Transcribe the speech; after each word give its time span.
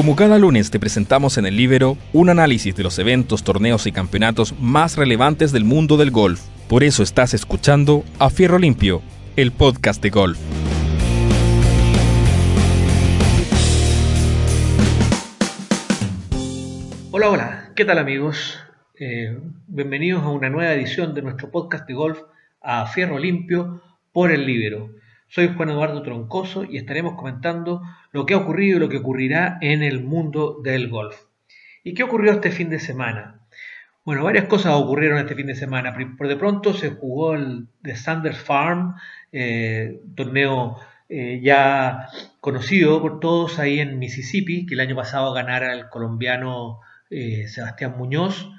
Como 0.00 0.16
cada 0.16 0.38
lunes 0.38 0.70
te 0.70 0.80
presentamos 0.80 1.36
en 1.36 1.44
el 1.44 1.58
Libero 1.58 1.98
un 2.14 2.30
análisis 2.30 2.74
de 2.74 2.82
los 2.82 2.98
eventos, 2.98 3.44
torneos 3.44 3.86
y 3.86 3.92
campeonatos 3.92 4.58
más 4.58 4.96
relevantes 4.96 5.52
del 5.52 5.66
mundo 5.66 5.98
del 5.98 6.10
golf. 6.10 6.40
Por 6.70 6.84
eso 6.84 7.02
estás 7.02 7.34
escuchando 7.34 8.02
A 8.18 8.30
Fierro 8.30 8.58
Limpio, 8.58 9.02
el 9.36 9.52
podcast 9.52 10.02
de 10.02 10.08
golf. 10.08 10.38
Hola, 17.10 17.28
hola, 17.28 17.72
¿qué 17.76 17.84
tal 17.84 17.98
amigos? 17.98 18.58
Eh, 18.98 19.38
bienvenidos 19.66 20.22
a 20.22 20.30
una 20.30 20.48
nueva 20.48 20.72
edición 20.72 21.12
de 21.12 21.20
nuestro 21.20 21.50
podcast 21.50 21.86
de 21.86 21.92
golf 21.92 22.20
a 22.62 22.86
Fierro 22.86 23.18
Limpio 23.18 23.82
por 24.14 24.32
el 24.32 24.46
Libero. 24.46 24.94
Soy 25.32 25.54
Juan 25.54 25.70
Eduardo 25.70 26.02
Troncoso 26.02 26.64
y 26.64 26.76
estaremos 26.76 27.14
comentando 27.14 27.82
lo 28.10 28.26
que 28.26 28.34
ha 28.34 28.38
ocurrido 28.38 28.76
y 28.76 28.80
lo 28.80 28.88
que 28.88 28.96
ocurrirá 28.96 29.58
en 29.60 29.84
el 29.84 30.02
mundo 30.02 30.58
del 30.60 30.88
golf. 30.88 31.16
¿Y 31.84 31.94
qué 31.94 32.02
ocurrió 32.02 32.32
este 32.32 32.50
fin 32.50 32.68
de 32.68 32.80
semana? 32.80 33.38
Bueno, 34.04 34.24
varias 34.24 34.46
cosas 34.46 34.72
ocurrieron 34.74 35.18
este 35.18 35.36
fin 35.36 35.46
de 35.46 35.54
semana. 35.54 35.96
Por 36.18 36.26
de 36.26 36.34
pronto 36.34 36.74
se 36.74 36.90
jugó 36.90 37.34
el 37.34 37.68
de 37.80 37.94
Sanders 37.94 38.38
Farm, 38.38 38.96
eh, 39.30 40.00
torneo 40.16 40.78
eh, 41.08 41.40
ya 41.40 42.08
conocido 42.40 43.00
por 43.00 43.20
todos 43.20 43.60
ahí 43.60 43.78
en 43.78 44.00
Mississippi, 44.00 44.66
que 44.66 44.74
el 44.74 44.80
año 44.80 44.96
pasado 44.96 45.32
ganara 45.32 45.74
el 45.74 45.88
colombiano 45.90 46.80
eh, 47.08 47.46
Sebastián 47.46 47.94
Muñoz. 47.96 48.50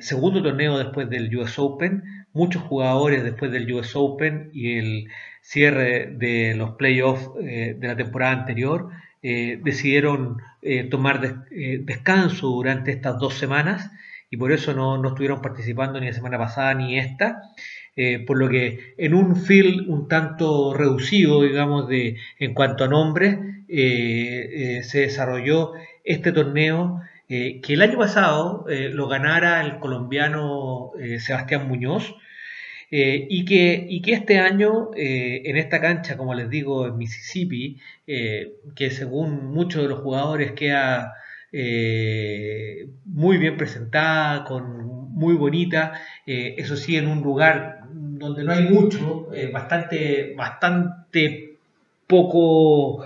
segundo 0.00 0.42
torneo 0.42 0.76
después 0.76 1.08
del 1.08 1.34
US 1.36 1.56
Open, 1.60 2.02
muchos 2.32 2.62
jugadores 2.62 3.22
después 3.22 3.52
del 3.52 3.72
US 3.72 3.92
Open 3.94 4.50
y 4.52 4.78
el 4.78 5.08
cierre 5.44 6.06
de 6.10 6.54
los 6.56 6.72
playoffs 6.72 7.28
eh, 7.42 7.76
de 7.78 7.86
la 7.86 7.96
temporada 7.96 8.32
anterior, 8.32 8.88
eh, 9.22 9.60
decidieron 9.62 10.38
eh, 10.62 10.84
tomar 10.84 11.20
descanso 11.50 12.48
durante 12.48 12.90
estas 12.90 13.18
dos 13.18 13.34
semanas 13.34 13.90
y 14.30 14.38
por 14.38 14.52
eso 14.52 14.72
no, 14.72 14.96
no, 14.96 15.08
estuvieron 15.08 15.42
participando 15.42 16.00
ni 16.00 16.06
la 16.06 16.12
semana 16.14 16.38
pasada 16.38 16.74
ni 16.74 16.98
esta. 16.98 17.42
por 18.26 18.38
lo 18.38 18.48
que 18.48 18.94
en 18.98 19.14
un 19.14 19.36
field 19.36 19.88
un 19.88 20.08
tanto 20.08 20.74
reducido, 20.74 21.42
digamos, 21.42 21.88
de, 21.88 22.16
en 22.40 22.54
cuanto 22.54 22.84
a 22.84 22.88
nombres, 22.88 23.38
se 23.68 24.98
desarrolló 24.98 25.72
este 26.02 26.32
torneo 26.32 27.02
que 27.28 27.62
el 27.68 27.82
año 27.82 27.98
pasado 27.98 28.66
lo 28.68 29.06
ganara 29.06 29.60
el 29.64 29.78
colombiano 29.78 30.90
Sebastián 31.18 31.68
Muñoz, 31.68 32.16
eh, 32.96 33.26
y, 33.28 33.44
que, 33.44 33.86
y, 33.88 34.00
que, 34.02 34.12
este 34.12 34.38
año 34.38 34.90
eh, 34.94 35.42
en 35.46 35.56
esta 35.56 35.80
cancha, 35.80 36.16
como 36.16 36.32
les 36.32 36.48
digo, 36.48 36.86
en 36.86 36.96
Mississippi, 36.96 37.80
eh, 38.06 38.52
que 38.76 38.90
según 38.92 39.52
muchos 39.52 39.82
de 39.82 39.88
los 39.88 39.98
jugadores 39.98 40.52
queda 40.52 41.14
muy 43.04 43.38
bien 43.38 43.56
presentada, 43.56 44.44
con 44.44 45.10
muy 45.12 45.34
bonita, 45.34 46.00
eso 46.26 46.76
sí, 46.76 46.96
en 46.96 47.08
un 47.08 47.20
lugar 47.22 47.80
donde 47.92 48.44
no 48.44 48.52
hay 48.52 48.64
mucho, 48.64 49.28
bastante, 49.52 50.34
bastante 50.36 51.56
poco, 52.06 53.04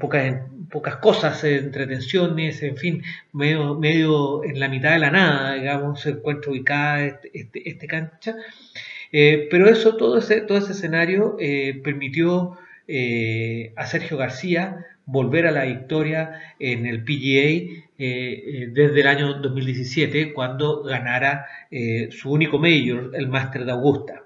pocas 0.00 0.34
pocas 0.70 0.96
cosas, 0.96 1.42
entretenciones, 1.44 2.62
en 2.62 2.76
fin, 2.76 3.02
medio, 3.32 3.74
medio 3.78 4.44
en 4.44 4.58
la 4.60 4.68
mitad 4.68 4.92
de 4.92 4.98
la 5.00 5.10
nada, 5.10 5.54
digamos, 5.54 6.00
se 6.00 6.10
encuentra 6.10 6.50
ubicada 6.50 7.04
este, 7.04 7.30
este, 7.34 7.68
este 7.68 7.86
cancha. 7.86 8.36
Eh, 9.12 9.48
pero 9.50 9.68
eso, 9.68 9.96
todo 9.96 10.18
ese, 10.18 10.42
todo 10.42 10.58
ese 10.58 10.72
escenario 10.72 11.36
eh, 11.40 11.80
permitió 11.82 12.58
eh, 12.86 13.72
a 13.76 13.86
Sergio 13.86 14.16
García 14.16 14.86
volver 15.06 15.46
a 15.46 15.50
la 15.50 15.64
victoria 15.64 16.54
en 16.58 16.86
el 16.86 17.02
PGA 17.04 17.82
desde 17.98 19.00
el 19.00 19.06
año 19.06 19.34
2017, 19.40 20.32
cuando 20.32 20.82
ganara 20.84 21.46
su 22.10 22.30
único 22.32 22.58
mayor, 22.58 23.10
el 23.14 23.28
Master 23.28 23.66
de 23.66 23.72
Augusta. 23.72 24.19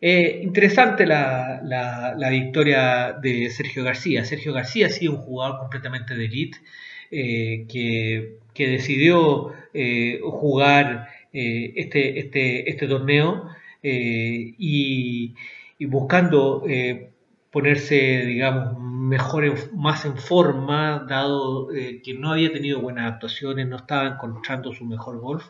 Eh, 0.00 0.40
interesante 0.42 1.06
la, 1.06 2.28
victoria 2.30 3.12
de 3.12 3.50
Sergio 3.50 3.84
García. 3.84 4.24
Sergio 4.24 4.52
García 4.52 4.86
ha 4.86 4.90
sido 4.90 5.12
un 5.14 5.18
jugador 5.18 5.58
completamente 5.60 6.14
de 6.14 6.24
elite 6.26 6.58
eh, 7.10 7.66
que, 7.68 8.68
decidió 8.68 9.52
eh, 9.72 10.20
jugar 10.22 11.08
este, 11.32 12.20
este, 12.20 12.70
este, 12.70 12.86
torneo 12.86 13.48
y, 13.82 15.34
buscando 15.80 16.64
ponerse, 17.50 18.24
digamos, 18.26 18.78
mejor, 18.78 19.72
más 19.74 20.04
en 20.04 20.16
forma, 20.16 21.06
dado 21.08 21.68
que 21.68 22.14
no 22.14 22.32
había 22.32 22.52
tenido 22.52 22.80
buenas 22.80 23.12
actuaciones, 23.12 23.66
no 23.66 23.76
estaba 23.76 24.06
encontrando 24.08 24.72
su 24.72 24.84
mejor 24.84 25.18
golf. 25.20 25.44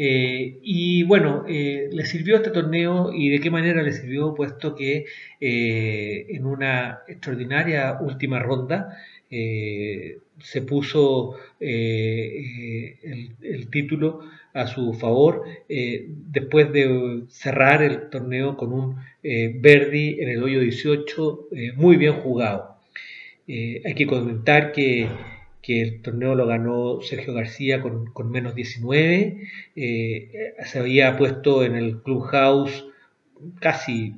Eh, 0.00 0.60
y 0.62 1.02
bueno, 1.02 1.44
eh, 1.48 1.88
le 1.90 2.06
sirvió 2.06 2.36
este 2.36 2.50
torneo 2.50 3.12
y 3.12 3.30
de 3.30 3.40
qué 3.40 3.50
manera 3.50 3.82
le 3.82 3.92
sirvió, 3.92 4.32
puesto 4.32 4.76
que 4.76 5.06
eh, 5.40 6.26
en 6.28 6.46
una 6.46 7.00
extraordinaria 7.08 7.98
última 8.00 8.38
ronda 8.38 8.96
se 9.30 10.62
puso 10.62 11.34
el, 11.60 12.96
el, 13.42 13.70
título 13.70 14.20
a 14.54 14.66
su 14.66 14.94
favor 14.94 15.42
después 15.68 16.72
de 16.72 17.24
cerrar 17.28 17.82
el 17.82 18.08
torneo 18.08 18.56
con 18.56 18.72
un 18.72 18.96
Verdi 19.22 20.16
en 20.20 20.30
el 20.30 20.42
hoyo 20.42 20.60
18 20.60 21.48
muy 21.76 21.98
bien 21.98 22.14
jugado. 22.14 22.78
hay 23.46 23.94
que 23.94 24.06
comentar 24.06 24.72
que 24.72 25.08
que 25.62 25.82
el 25.82 26.02
torneo 26.02 26.34
lo 26.34 26.46
ganó 26.46 27.00
Sergio 27.02 27.34
García 27.34 27.82
con, 27.82 28.30
menos 28.30 28.54
19. 28.54 29.42
Eh, 29.76 30.54
se 30.64 30.78
había 30.78 31.16
puesto 31.16 31.64
en 31.64 31.74
el 31.74 32.02
Clubhouse 32.02 32.86
casi 33.60 34.14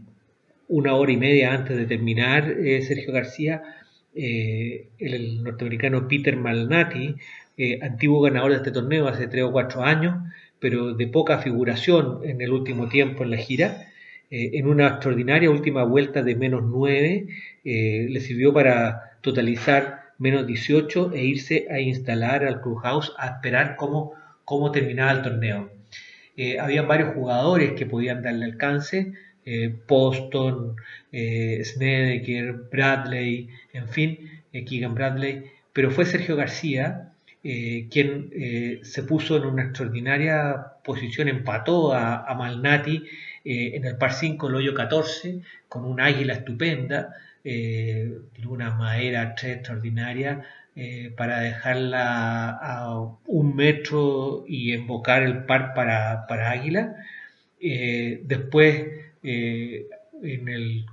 una 0.69 0.95
hora 0.95 1.13
y 1.13 1.17
media 1.17 1.53
antes 1.53 1.77
de 1.77 1.87
terminar 1.87 2.51
eh, 2.51 2.83
Sergio 2.83 3.13
García. 3.13 3.63
Eh, 4.15 4.89
el, 4.99 5.43
norteamericano 5.43 6.09
Peter 6.09 6.37
Malnati, 6.37 7.17
antiguo 7.83 8.23
ganador 8.23 8.53
de 8.53 8.57
este 8.57 8.71
torneo 8.71 9.07
hace 9.07 9.27
3 9.27 9.45
o 9.45 9.53
4 9.53 9.85
años, 9.85 10.17
pero 10.59 10.95
de 10.95 11.07
poca 11.09 11.39
figuración 11.39 12.21
en 12.25 12.41
el 12.41 12.53
último 12.53 12.89
tiempo 12.89 13.23
en 13.23 13.31
la 13.31 13.37
gira. 13.37 13.87
en 14.31 14.67
una 14.67 14.89
extraordinaria 14.89 15.51
última 15.51 15.85
vuelta 15.85 16.23
de 16.23 16.37
menos 16.37 16.63
9, 16.65 17.27
le 17.65 18.21
sirvió 18.21 18.55
para 18.55 19.19
totalizar 19.21 20.00
menos 20.21 20.47
18 20.47 21.13
e 21.13 21.25
irse 21.25 21.67
a 21.69 21.81
instalar 21.81 22.45
al 22.45 22.61
clubhouse 22.61 23.13
a 23.19 23.27
esperar 23.31 23.75
cómo, 23.75 24.13
cómo 24.45 24.71
terminaba 24.71 25.11
el 25.11 25.23
torneo. 25.23 25.73
Eh, 26.37 26.61
habían 26.61 26.87
varios 26.87 27.15
jugadores 27.15 27.73
que 27.73 27.87
podían 27.87 28.23
darle 28.23 28.45
alcance, 28.45 29.13
eh, 29.45 29.75
Poston, 29.87 30.77
eh, 31.11 31.63
Snedeker, 31.65 32.53
Bradley, 32.71 33.49
en 33.73 33.89
fin, 33.89 34.31
eh, 34.53 34.65
Keegan 34.65 34.95
Bradley, 34.95 35.45
pero 35.73 35.91
fue 35.91 36.05
Sergio 36.05 36.37
García 36.37 37.07
quien 37.43 38.81
se 38.83 39.03
puso 39.05 39.39
en 39.39 39.47
una 39.47 39.63
extraordinaria 39.63 40.75
posición, 40.85 41.27
empató 41.27 41.95
a, 41.95 42.27
a 42.27 42.35
Malnati 42.35 43.03
en 43.45 43.87
el 43.87 43.97
par 43.97 44.13
5, 44.13 44.47
el 44.49 44.55
hoyo 44.57 44.75
14, 44.75 45.41
con 45.67 45.87
un 45.87 46.03
águila 46.03 46.35
estupenda, 46.35 47.15
eh, 47.43 48.19
una 48.47 48.75
madera 48.75 49.35
extraordinaria 49.43 50.45
eh, 50.77 51.13
para 51.17 51.41
dejarla 51.41 52.51
a 52.51 53.01
un 53.27 53.57
metro 53.57 54.45
y 54.47 54.73
embocar 54.73 55.23
el 55.23 55.45
par 55.45 55.73
para, 55.75 56.51
águila. 56.51 56.97
Eh, 57.61 58.23
después, 58.25 58.89
en 59.23 60.49
el 60.49 60.87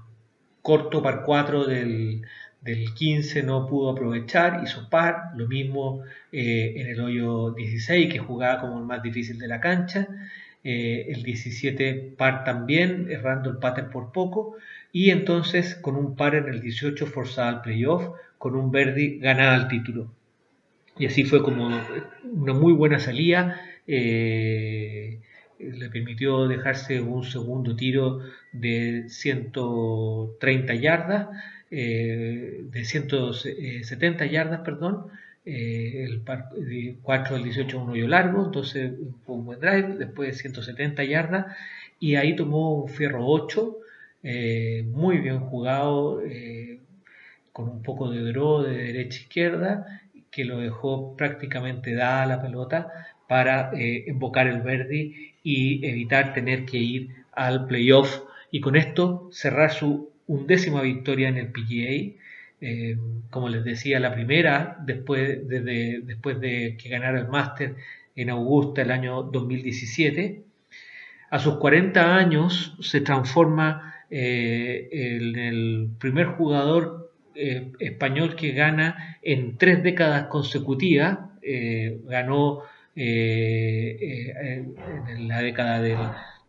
corto 0.61 1.01
par 1.01 1.23
4 1.23 1.65
del, 1.65 2.21
del 2.61 2.93
15 2.93 3.43
no 3.43 3.67
pudo 3.67 3.91
aprovechar, 3.91 4.61
hizo 4.63 4.89
par, 4.89 5.31
lo 5.35 5.47
mismo 5.47 6.03
en 6.31 6.87
el 6.87 6.99
hoyo 6.99 7.51
16 7.51 8.11
que 8.11 8.19
jugaba 8.19 8.61
como 8.61 8.79
el 8.79 8.85
más 8.85 9.01
difícil 9.01 9.37
de 9.39 9.47
la 9.47 9.59
cancha, 9.59 10.07
el 10.63 11.23
17 11.23 12.15
par 12.17 12.43
también, 12.43 13.07
errando 13.09 13.49
el 13.49 13.57
pattern 13.57 13.89
por 13.89 14.11
poco, 14.11 14.57
y 14.99 15.11
entonces 15.11 15.75
con 15.75 15.95
un 15.95 16.15
par 16.15 16.33
en 16.33 16.47
el 16.47 16.59
18 16.59 17.05
forzada 17.05 17.49
al 17.49 17.61
playoff, 17.61 18.03
con 18.39 18.55
un 18.55 18.71
Verdi 18.71 19.19
ganada 19.19 19.55
el 19.55 19.67
título. 19.67 20.11
Y 20.97 21.05
así 21.05 21.23
fue 21.23 21.43
como 21.43 21.67
una 21.67 22.53
muy 22.55 22.73
buena 22.73 22.97
salida, 22.97 23.61
eh, 23.85 25.19
le 25.59 25.89
permitió 25.91 26.47
dejarse 26.47 26.99
un 26.99 27.23
segundo 27.23 27.75
tiro 27.75 28.21
de 28.53 29.03
130 29.07 30.73
yardas, 30.73 31.27
eh, 31.69 32.63
de 32.63 32.83
170 32.83 34.25
yardas, 34.25 34.61
perdón, 34.61 35.11
eh, 35.45 36.05
el 36.09 36.21
par, 36.21 36.49
4 37.03 37.35
del 37.35 37.43
18 37.43 37.83
un 37.83 37.91
hoyo 37.91 38.07
largo, 38.07 38.43
entonces 38.45 38.93
fue 39.27 39.35
un 39.35 39.45
buen 39.45 39.59
drive, 39.59 39.95
después 39.99 40.29
de 40.29 40.33
170 40.33 41.03
yardas, 41.03 41.55
y 41.99 42.15
ahí 42.15 42.35
tomó 42.35 42.81
un 42.81 42.89
fierro 42.89 43.27
8, 43.27 43.77
eh, 44.23 44.83
muy 44.87 45.17
bien 45.19 45.39
jugado, 45.39 46.21
eh, 46.23 46.79
con 47.51 47.69
un 47.69 47.81
poco 47.81 48.09
de 48.11 48.21
draw 48.31 48.61
de 48.61 48.77
derecha 48.77 49.19
a 49.19 49.21
izquierda, 49.21 50.01
que 50.31 50.45
lo 50.45 50.59
dejó 50.59 51.15
prácticamente 51.15 51.95
dada 51.95 52.25
la 52.25 52.41
pelota 52.41 52.91
para 53.27 53.71
eh, 53.73 54.05
invocar 54.07 54.47
el 54.47 54.61
Verdi 54.61 55.33
y 55.43 55.85
evitar 55.85 56.33
tener 56.33 56.65
que 56.65 56.77
ir 56.77 57.09
al 57.33 57.67
playoff 57.67 58.21
y 58.51 58.61
con 58.61 58.75
esto 58.75 59.29
cerrar 59.31 59.71
su 59.71 60.11
undécima 60.27 60.81
victoria 60.81 61.29
en 61.29 61.37
el 61.37 61.51
PGA. 61.51 62.15
Eh, 62.59 62.97
como 63.29 63.49
les 63.49 63.63
decía, 63.63 63.99
la 63.99 64.13
primera 64.13 64.77
después 64.85 65.47
de, 65.47 66.01
después 66.03 66.39
de 66.39 66.77
que 66.81 66.89
ganara 66.89 67.19
el 67.19 67.27
Máster 67.27 67.75
en 68.15 68.29
Augusta 68.29 68.81
el 68.81 68.91
año 68.91 69.23
2017. 69.23 70.43
A 71.29 71.39
sus 71.39 71.57
40 71.57 72.15
años 72.15 72.75
se 72.79 73.01
transforma 73.01 73.95
eh, 74.09 74.89
en 74.91 75.37
el 75.37 75.89
primer 75.99 76.27
jugador 76.27 77.11
eh, 77.35 77.71
español 77.79 78.35
que 78.35 78.51
gana 78.51 79.17
en 79.21 79.57
tres 79.57 79.83
décadas 79.83 80.27
consecutivas. 80.27 81.19
ganó 82.05 82.63
en 82.95 84.73
la 85.27 85.41
década 85.41 85.81
del 85.81 85.97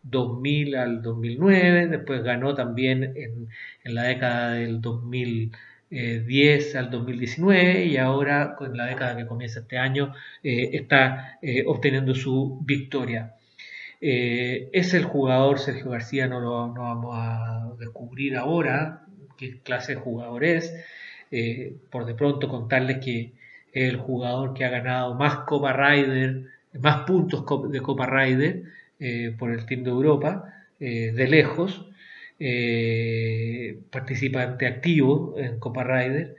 2000 0.03 0.75
al 0.75 1.01
2009, 1.01 1.87
después 1.87 2.23
ganó 2.23 2.55
también 2.55 3.13
en, 3.15 3.47
la 3.83 4.03
década 4.03 4.53
del 4.53 4.81
2010 4.81 6.75
al 6.75 6.89
2019 6.89 7.85
y 7.85 7.97
ahora 7.97 8.55
con 8.55 8.77
la 8.77 8.85
década 8.85 9.17
que 9.17 9.25
comienza 9.27 9.61
este 9.61 9.77
año 9.77 10.13
eh, 10.43 10.69
está 10.73 11.37
eh, 11.41 11.63
obteniendo 11.65 12.15
su 12.15 12.59
victoria. 12.63 13.35
Eh, 14.01 14.69
es 14.73 14.93
el 14.93 15.03
jugador, 15.03 15.59
Sergio 15.59 15.91
García 15.91 16.27
no 16.27 16.39
lo 16.39 16.73
vamos 16.73 17.15
a 17.17 17.73
descubrir 17.79 18.37
ahora 18.37 19.05
qué 19.37 19.59
clase 19.59 19.95
de 19.95 20.01
jugador 20.01 20.43
es, 20.43 20.73
por 21.89 22.05
de 22.05 22.13
pronto 22.13 22.49
contarles 22.49 22.97
que 23.03 23.31
es 23.71 23.89
el 23.89 23.97
jugador 23.97 24.53
que 24.53 24.65
ha 24.65 24.69
ganado 24.69 25.15
más 25.15 25.39
Copa 25.39 25.73
Rider, 25.73 26.45
más 26.73 27.03
puntos 27.05 27.43
de 27.71 27.81
Copa 27.81 28.05
Rider, 28.05 28.63
eh, 28.99 29.33
por 29.37 29.51
el 29.51 29.65
Team 29.65 29.83
de 29.83 29.91
Europa, 29.91 30.53
eh, 30.79 31.11
de 31.13 31.27
lejos, 31.27 31.85
eh, 32.39 33.77
participante 33.89 34.67
activo 34.67 35.35
en 35.37 35.59
Copa 35.59 35.83
Rider. 35.83 36.35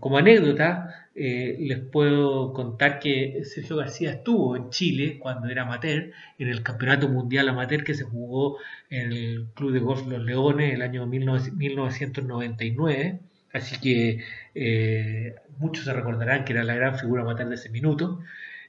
como 0.00 0.18
anécdota, 0.18 1.01
les 1.14 1.78
puedo 1.78 2.52
contar 2.52 2.98
que 2.98 3.44
Sergio 3.44 3.76
García 3.76 4.10
estuvo 4.12 4.56
en 4.56 4.70
Chile 4.70 5.18
cuando 5.18 5.48
era 5.48 5.62
amateur, 5.62 6.10
en 6.38 6.48
el 6.48 6.62
Campeonato 6.62 7.08
Mundial 7.08 7.48
Amateur 7.48 7.84
que 7.84 7.94
se 7.94 8.04
jugó 8.04 8.58
en 8.90 9.12
el 9.12 9.46
Club 9.54 9.72
de 9.72 9.80
Golf 9.80 10.06
Los 10.06 10.22
Leones 10.22 10.74
el 10.74 10.82
año 10.82 11.06
1999. 11.06 13.20
Así 13.52 13.78
que 13.80 14.24
muchos 15.58 15.84
se 15.84 15.92
recordarán 15.92 16.44
que 16.44 16.52
era 16.54 16.64
la 16.64 16.74
gran 16.74 16.98
figura 16.98 17.22
amateur 17.22 17.48
de 17.48 17.54
ese 17.56 17.68
minuto. 17.70 18.20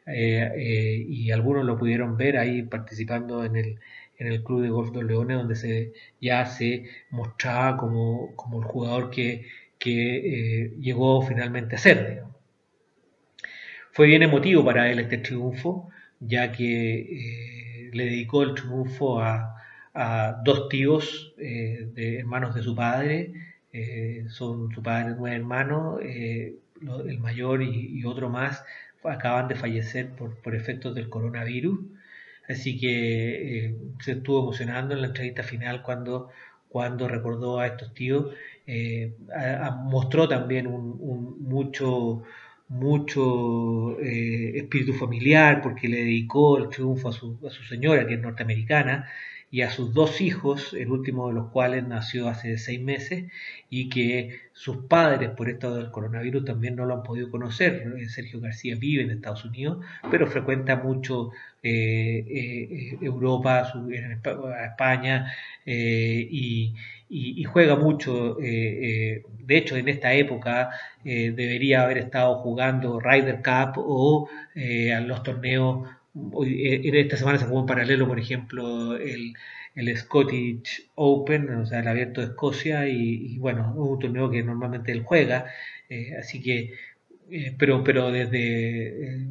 Eh, 0.06 0.52
eh, 0.56 1.06
y 1.08 1.32
algunos 1.32 1.66
lo 1.66 1.78
pudieron 1.78 2.18
ver 2.18 2.38
ahí 2.38 2.64
participando 2.64 3.46
en 3.46 3.56
el, 3.56 3.80
en 4.18 4.28
el 4.28 4.44
Club 4.44 4.62
de 4.62 4.70
Golf 4.70 4.92
de 4.92 5.04
Leones, 5.04 5.38
donde 5.38 5.56
se, 5.56 5.94
ya 6.20 6.46
se 6.46 6.86
mostraba 7.10 7.78
como, 7.78 8.36
como 8.36 8.60
el 8.62 8.66
jugador 8.66 9.10
que, 9.12 9.46
que 9.80 10.66
eh, 10.66 10.74
llegó 10.80 11.22
finalmente 11.22 11.76
a 11.76 11.80
ser. 11.80 12.24
Fue 13.94 14.08
bien 14.08 14.24
emotivo 14.24 14.66
para 14.66 14.92
él 14.92 15.00
este 15.00 15.20
triunfo, 15.20 15.90
ya 16.20 16.52
que 16.52 17.90
le 17.94 18.06
dedicó 18.06 18.44
el 18.44 18.56
triunfo 18.56 19.22
a, 19.22 19.56
a 19.94 20.42
dos 20.44 20.68
tíos 20.68 21.34
de 21.38 22.20
hermanos 22.20 22.56
de 22.56 22.64
su 22.64 22.76
padre, 22.76 23.34
son 24.30 24.72
su 24.74 24.82
padre 24.84 25.16
nueve 25.18 25.36
hermanos, 25.38 26.00
el 26.04 27.20
mayor 27.20 27.62
y, 27.62 28.04
otro 28.06 28.30
más 28.30 28.64
acaban 29.04 29.48
de 29.48 29.56
fallecer 29.56 30.10
por, 30.12 30.36
por 30.42 30.56
efectos 30.56 30.96
del 30.96 31.10
coronavirus. 31.10 31.80
Así 32.48 32.78
que 32.78 33.66
eh, 33.68 33.76
se 34.00 34.14
estuvo 34.14 34.42
emocionando 34.42 34.94
en 34.94 35.02
la 35.02 35.08
entrevista 35.08 35.44
final 35.44 35.82
cuando, 35.82 36.30
cuando 36.70 37.08
recordó 37.08 37.60
a 37.60 37.68
estos 37.68 37.94
tíos. 37.94 38.34
Eh, 38.68 39.16
mostró 39.84 40.28
también 40.28 40.68
un, 40.68 41.38
mucho, 41.42 42.24
mucho 42.74 44.00
eh, 44.00 44.58
espíritu 44.58 44.94
familiar 44.94 45.62
porque 45.62 45.88
le 45.88 45.98
dedicó 45.98 46.58
el 46.58 46.70
triunfo 46.70 47.10
a 47.10 47.12
su, 47.14 47.38
a 47.48 47.52
su 47.52 47.64
señora, 47.64 48.08
que 48.08 48.16
es 48.16 48.22
norteamericana, 48.22 49.08
y 49.54 49.62
a 49.62 49.70
sus 49.70 49.94
dos 49.94 50.20
hijos, 50.20 50.74
el 50.74 50.90
último 50.90 51.28
de 51.28 51.36
los 51.36 51.52
cuales 51.52 51.88
nació 51.88 52.28
hace 52.28 52.58
seis 52.58 52.82
meses 52.82 53.32
y 53.70 53.88
que 53.88 54.40
sus 54.52 54.78
padres 54.88 55.30
por 55.30 55.48
esto 55.48 55.76
del 55.76 55.92
coronavirus 55.92 56.44
también 56.44 56.76
no 56.76 56.86
lo 56.88 56.96
han 56.96 57.04
podido 57.04 57.30
conocer. 57.30 57.84
Sergio 58.10 58.40
García 58.42 58.76
vive 58.80 59.04
en 59.04 59.12
Estados 59.12 59.46
Unidos, 59.46 59.86
pero 60.10 60.26
frecuenta 60.26 60.78
mucho 60.78 61.30
eh, 61.62 62.26
eh, 62.28 62.98
Europa, 63.00 63.72
España 64.66 65.32
eh, 65.64 66.28
y, 67.16 67.44
juega 67.44 67.76
mucho. 67.76 68.36
de 68.36 69.24
hecho, 69.58 69.76
en 69.78 69.88
esta 69.90 70.14
época 70.14 70.72
debería 71.04 71.84
haber 71.84 71.98
estado 72.00 72.36
jugando 72.40 73.00
Ryder 73.00 73.42
Cup 73.44 73.74
o 73.78 74.30
a 74.56 75.00
los 75.02 75.24
torneos 75.24 75.88
eh, 76.46 76.82
en 76.84 76.96
esta 76.96 77.18
semana 77.18 77.40
se 77.40 77.46
jugó 77.46 77.62
en 77.62 77.66
paralelo, 77.66 78.08
por 78.08 78.20
ejemplo, 78.20 78.96
el, 78.98 79.34
el 79.76 79.98
Scottish 79.98 80.90
Open, 80.96 81.50
o 81.50 81.66
sea, 81.66 81.80
el 81.80 81.88
Abierto 81.88 82.22
de 82.22 82.28
Escocia, 82.28 82.88
y, 82.88 83.38
bueno, 83.40 83.74
un 83.76 84.00
torneo 84.00 84.30
que 84.30 84.44
normalmente 84.44 84.92
él 84.92 85.02
juega, 85.04 85.46
eh, 85.90 86.16
así 86.20 86.42
que, 86.42 86.74
eh, 87.32 87.56
pero, 87.58 87.84
pero 87.84 88.12
desde 88.12 89.28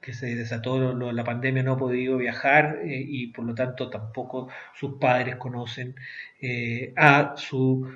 que 0.00 0.12
se 0.12 0.34
desató 0.34 0.94
la 1.12 1.24
pandemia 1.24 1.62
no 1.62 1.72
ha 1.72 1.78
podido 1.78 2.16
viajar 2.16 2.80
y 2.84 3.28
por 3.28 3.44
lo 3.44 3.54
tanto 3.54 3.90
tampoco 3.90 4.48
sus 4.74 4.98
padres 4.98 5.36
conocen 5.36 5.94
a 6.96 7.34
su 7.36 7.88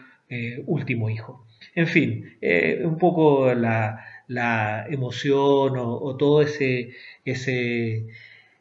último 0.66 1.10
hijo. 1.10 1.46
En 1.74 1.86
fin, 1.86 2.36
un 2.84 2.98
poco 2.98 3.54
la, 3.54 4.04
la 4.28 4.86
emoción 4.88 5.74
o, 5.76 6.16
todo 6.16 6.42
ese, 6.42 6.94
ese 7.24 8.06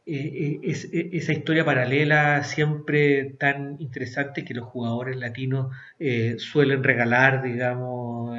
e, 0.06 0.60
e, 0.64 0.72
e, 0.72 1.18
esa 1.18 1.32
historia 1.32 1.64
paralela 1.64 2.44
siempre 2.44 3.36
tan 3.40 3.78
interesante 3.80 4.44
que 4.44 4.54
los 4.54 4.66
jugadores 4.66 5.16
latinos 5.18 5.74
eh, 6.00 6.36
suelen 6.40 6.84
regalar, 6.84 7.42
digamos, 7.42 8.38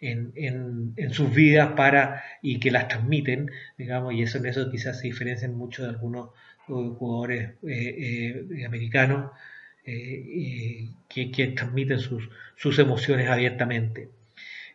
en, 0.00 0.32
en, 0.34 1.10
sus 1.12 1.34
vidas 1.34 1.72
para 1.76 2.22
y 2.40 2.58
que 2.58 2.70
las 2.70 2.88
transmiten, 2.88 3.50
digamos, 3.76 4.14
y 4.14 4.22
eso 4.22 4.38
en 4.38 4.46
eso 4.46 4.70
quizás 4.70 5.00
se 5.00 5.08
diferencian 5.08 5.54
mucho 5.54 5.82
de 5.82 5.90
algunos 5.90 6.30
eh, 6.68 6.72
jugadores 6.98 7.52
eh, 7.68 8.64
americanos 8.66 9.30
que, 9.84 11.30
que, 11.32 11.46
transmiten 11.48 11.98
sus, 11.98 12.30
sus 12.56 12.78
emociones 12.78 13.28
abiertamente. 13.28 14.10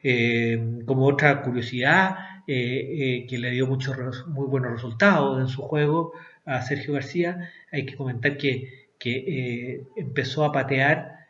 Eh, 0.03 0.81
como 0.85 1.05
otra 1.05 1.41
curiosidad, 1.41 2.15
eh, 2.47 3.23
eh, 3.23 3.27
que 3.27 3.37
le 3.37 3.51
dio 3.51 3.67
muchos 3.67 3.95
muy 4.27 4.47
buenos 4.47 4.71
resultados 4.71 5.39
en 5.39 5.47
su 5.47 5.61
juego 5.61 6.13
a 6.45 6.61
Sergio 6.61 6.93
García, 6.93 7.51
hay 7.71 7.85
que 7.85 7.95
comentar 7.95 8.37
que, 8.37 8.89
que 8.97 9.83
empezó 9.95 10.45
a 10.45 10.51
patear 10.51 11.27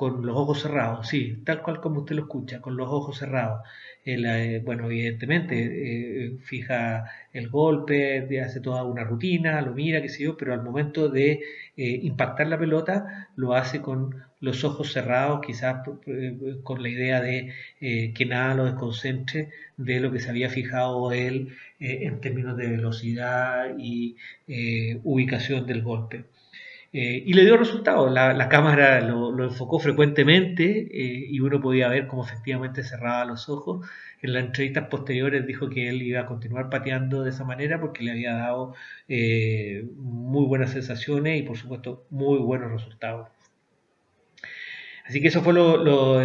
con 0.00 0.24
los 0.24 0.34
ojos 0.34 0.62
cerrados, 0.62 1.08
sí, 1.08 1.42
tal 1.44 1.60
cual 1.60 1.78
como 1.82 2.00
usted 2.00 2.16
lo 2.16 2.22
escucha, 2.22 2.62
con 2.62 2.74
los 2.74 2.88
ojos 2.88 3.18
cerrados. 3.18 3.60
Eh, 4.06 4.62
bueno, 4.64 4.86
evidentemente 4.86 5.54
eh, 5.58 6.38
fija 6.42 7.04
el 7.34 7.50
golpe, 7.50 8.40
hace 8.40 8.60
toda 8.60 8.82
una 8.84 9.04
rutina, 9.04 9.60
lo 9.60 9.74
mira, 9.74 10.00
qué 10.00 10.08
sé 10.08 10.22
yo, 10.24 10.38
pero 10.38 10.54
al 10.54 10.62
momento 10.62 11.10
de 11.10 11.32
eh, 11.76 12.00
impactar 12.02 12.46
la 12.46 12.58
pelota 12.58 13.28
lo 13.36 13.52
hace 13.54 13.82
con 13.82 14.24
los 14.40 14.64
ojos 14.64 14.90
cerrados, 14.94 15.42
quizás 15.44 15.82
con 16.62 16.82
la 16.82 16.88
idea 16.88 17.20
de 17.20 17.52
que 18.14 18.26
nada 18.26 18.54
lo 18.54 18.64
desconcentre 18.64 19.50
de 19.76 20.00
lo 20.00 20.10
que 20.10 20.20
se 20.20 20.30
había 20.30 20.48
fijado 20.48 21.12
él 21.12 21.54
en 21.78 22.20
términos 22.22 22.56
de 22.56 22.68
velocidad 22.68 23.76
y 23.78 24.16
ubicación 25.04 25.66
del 25.66 25.82
golpe. 25.82 26.24
Eh, 26.92 27.22
y 27.24 27.32
le 27.34 27.44
dio 27.44 27.56
resultado. 27.56 28.10
La, 28.10 28.48
cámara 28.48 29.00
lo, 29.00 29.44
enfocó 29.44 29.78
frecuentemente 29.78 30.88
eh, 30.90 31.26
y 31.30 31.40
uno 31.40 31.60
podía 31.60 31.88
ver 31.88 32.06
cómo 32.08 32.24
efectivamente 32.24 32.82
cerraba 32.82 33.24
los 33.24 33.48
ojos. 33.48 33.88
En 34.22 34.32
las 34.34 34.44
entrevistas 34.44 34.88
posteriores 34.88 35.46
dijo 35.46 35.70
que 35.70 35.88
él 35.88 36.02
iba 36.02 36.20
a 36.20 36.26
continuar 36.26 36.68
pateando 36.68 37.22
de 37.22 37.30
esa 37.30 37.44
manera 37.44 37.80
porque 37.80 38.02
le 38.04 38.10
había 38.12 38.34
dado 38.34 38.74
eh, 39.08 39.86
muy 39.96 40.46
buenas 40.46 40.72
sensaciones 40.72 41.38
y 41.40 41.42
por 41.42 41.56
supuesto 41.56 42.06
muy 42.10 42.38
buenos 42.38 42.72
resultados. 42.72 43.28
Así 45.06 45.20
que 45.20 45.28
eso 45.28 45.42
fue 45.42 45.54
lo, 45.54 45.76
lo, 45.76 46.20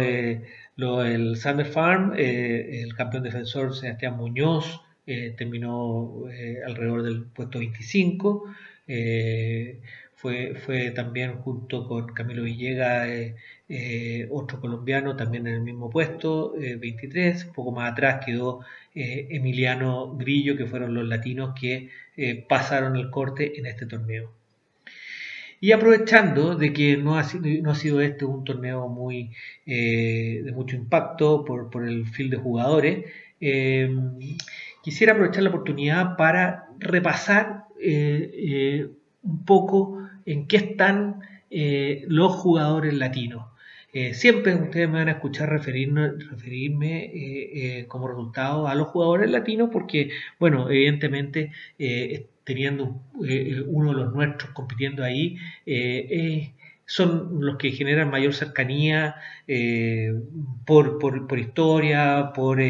lo 0.76 0.98
del 1.00 1.36
Sander 1.36 1.66
Farm. 1.66 2.12
el 2.16 2.94
campeón 2.94 3.22
defensor 3.22 3.74
Sebastián 3.74 4.16
Muñoz 4.16 4.82
terminó 5.36 6.24
alrededor 6.66 7.02
del 7.02 7.24
puesto 7.24 7.58
25 7.58 8.44
fue, 10.64 10.90
también 10.92 11.36
junto 11.38 11.86
con 11.88 12.12
Camilo 12.14 12.42
Villegas, 12.42 13.08
otro 14.30 14.60
colombiano, 14.60 15.16
también 15.16 15.46
en 15.46 15.54
el 15.54 15.60
mismo 15.62 15.90
puesto, 15.90 16.54
23. 16.54 17.46
Un 17.46 17.52
poco 17.52 17.72
más 17.72 17.92
atrás 17.92 18.24
quedó 18.24 18.60
Emiliano 18.94 20.16
Grillo, 20.16 20.56
que 20.56 20.66
fueron 20.66 20.94
los 20.94 21.06
latinos 21.06 21.54
que 21.58 21.90
pasaron 22.48 22.96
el 22.96 23.10
corte 23.10 23.58
en 23.58 23.66
este 23.66 23.86
torneo. 23.86 24.32
Y 25.60 25.72
aprovechando 25.72 26.54
de 26.54 26.72
que 26.72 26.96
no 26.96 27.18
ha, 27.18 27.24
sido 27.24 28.00
este 28.00 28.24
un 28.24 28.44
torneo 28.44 28.88
muy 28.88 29.32
eh, 29.64 30.42
de 30.44 30.52
mucho 30.52 30.76
impacto 30.76 31.44
por, 31.44 31.88
el 31.88 32.06
fil 32.06 32.28
de 32.30 32.36
jugadores, 32.36 33.06
eh, 33.40 33.88
quisiera 34.82 35.14
aprovechar 35.14 35.42
la 35.42 35.48
oportunidad 35.48 36.16
para 36.16 36.66
repasar 36.78 37.64
eh, 37.80 38.88
un 39.22 39.44
poco 39.44 39.95
en 40.26 40.46
qué 40.46 40.56
están 40.58 41.20
los 42.08 42.32
jugadores 42.32 42.92
latinos. 42.92 43.46
siempre 44.12 44.54
ustedes 44.56 44.88
me 44.90 44.98
van 44.98 45.08
a 45.08 45.12
escuchar 45.12 45.48
referirme, 45.48 46.10
referirme 46.30 47.86
como 47.88 48.08
resultado 48.08 48.68
a 48.68 48.74
los 48.74 48.88
jugadores 48.88 49.30
latinos 49.30 49.70
porque, 49.72 50.10
bueno, 50.38 50.68
evidentemente 50.68 51.52
teniendo 52.46 53.02
eh, 53.28 53.60
uno 53.66 53.90
de 53.90 53.96
los 53.96 54.14
nuestros 54.14 54.52
compitiendo 54.52 55.02
ahí, 55.02 55.36
eh, 55.66 56.06
eh, 56.08 56.54
son 56.86 57.40
los 57.40 57.56
que 57.56 57.72
generan 57.72 58.08
mayor 58.08 58.32
cercanía 58.32 59.16
por, 60.64 61.38
historia, 61.40 62.30
por 62.32 62.60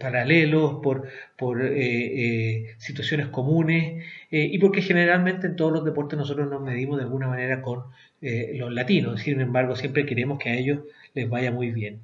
paralelos, 0.00 0.80
por, 0.82 1.08
por 1.36 1.60
situaciones 2.78 3.28
comunes 3.28 4.04
y 4.30 4.58
porque 4.58 4.82
generalmente 4.82 5.46
en 5.46 5.56
todos 5.56 5.72
los 5.72 5.84
deportes 5.84 6.18
nosotros 6.18 6.48
nos 6.50 6.62
medimos 6.62 6.96
de 6.96 7.04
alguna 7.04 7.28
manera 7.28 7.60
con 7.60 7.84
los 8.20 8.72
latinos, 8.72 9.20
sin 9.20 9.40
embargo 9.40 9.76
siempre 9.76 10.06
queremos 10.06 10.38
que 10.38 10.50
a 10.50 10.54
ellos 10.54 10.80
les 11.14 11.28
vaya 11.28 11.52
muy 11.52 11.70
bien. 11.70 12.00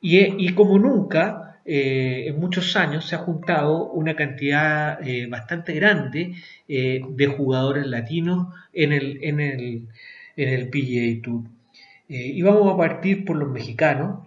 Y, 0.00 0.18
y 0.18 0.54
como 0.54 0.78
nunca, 0.78 1.52
eh, 1.64 2.24
en 2.26 2.40
muchos 2.40 2.74
años 2.76 3.06
se 3.06 3.14
ha 3.14 3.18
juntado 3.18 3.84
una 3.92 4.16
cantidad 4.16 4.98
eh, 5.06 5.26
bastante 5.26 5.72
grande 5.74 6.34
eh, 6.68 7.00
de 7.08 7.26
jugadores 7.28 7.86
latinos 7.86 8.48
en 8.72 8.92
el, 8.92 9.22
en 9.22 9.40
el, 9.40 9.88
en 10.36 10.48
el 10.48 10.68
PGA 10.70 11.22
Tour. 11.22 11.44
y 12.08 12.42
vamos 12.42 12.74
a 12.74 12.76
partir 12.76 13.24
por 13.24 13.36
los 13.36 13.50
mexicanos. 13.50 14.26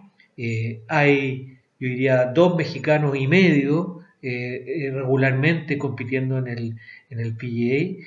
hay, 0.88 1.55
yo 1.80 1.88
diría, 1.88 2.26
dos 2.26 2.56
mexicanos 2.56 3.16
y 3.16 3.26
medio 3.26 4.00
regularmente 4.22 5.78
compitiendo 5.78 6.38
en 6.38 6.48
el, 6.48 6.74
en 7.10 7.20
el 7.20 7.36
PGA. 7.36 8.02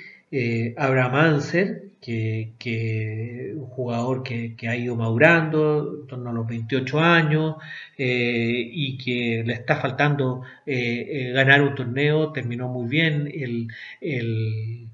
Abraham 0.78 1.16
Anser, 1.16 1.90
que, 2.02 3.54
un 3.56 3.66
jugador 3.68 4.24
que, 4.24 4.56
ha 4.68 4.76
ido 4.76 4.96
madurando 4.96 6.02
en 6.02 6.08
torno 6.08 6.30
a 6.30 6.34
los 6.34 6.48
28 6.48 7.00
años 7.00 7.56
eh, 7.98 8.70
y 8.72 8.98
que 8.98 9.44
le 9.46 9.54
está 9.54 9.78
faltando 9.78 10.44
eh, 10.66 11.08
eh, 11.10 11.32
ganar 11.34 11.62
un 11.62 11.76
torneo, 11.76 12.32
terminó 12.32 12.68
muy 12.68 12.88
bien 12.90 13.28
el, 14.02 14.89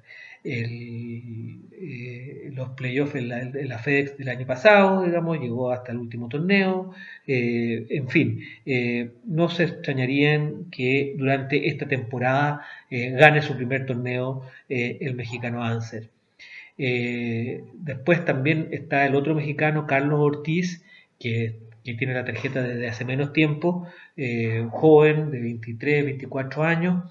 los 2.53 2.69
playoffs 2.71 3.15
en 3.15 3.29
la, 3.69 3.79
FedEx 3.79 4.17
del 4.17 4.29
año 4.29 4.45
pasado, 4.45 5.03
digamos, 5.03 5.39
llegó 5.39 5.71
hasta 5.71 5.91
el 5.91 5.97
último 5.97 6.29
torneo, 6.29 6.91
en 7.27 8.07
fin, 8.07 8.41
no 9.25 9.49
se 9.49 9.63
extrañarían 9.63 10.65
que 10.71 11.15
durante 11.17 11.67
esta 11.67 11.87
temporada 11.87 12.61
gane 12.89 13.41
su 13.41 13.55
primer 13.55 13.85
torneo 13.85 14.43
el 14.69 15.15
mexicano 15.15 15.63
Anser. 15.63 16.09
Eh, 16.77 17.63
después 17.73 18.25
también 18.25 18.69
está 18.71 19.05
el 19.05 19.15
otro 19.15 19.35
mexicano, 19.35 19.87
Carlos 19.87 20.19
Ortiz, 20.19 20.83
que, 21.19 21.59
tiene 21.83 22.15
la 22.15 22.25
tarjeta 22.25 22.63
desde 22.63 22.87
hace 22.87 23.05
menos 23.05 23.31
tiempo, 23.31 23.87
eh, 24.17 24.67
joven 24.71 25.29
de 25.29 25.39
23, 25.39 26.05
24 26.05 26.63
años, 26.63 27.03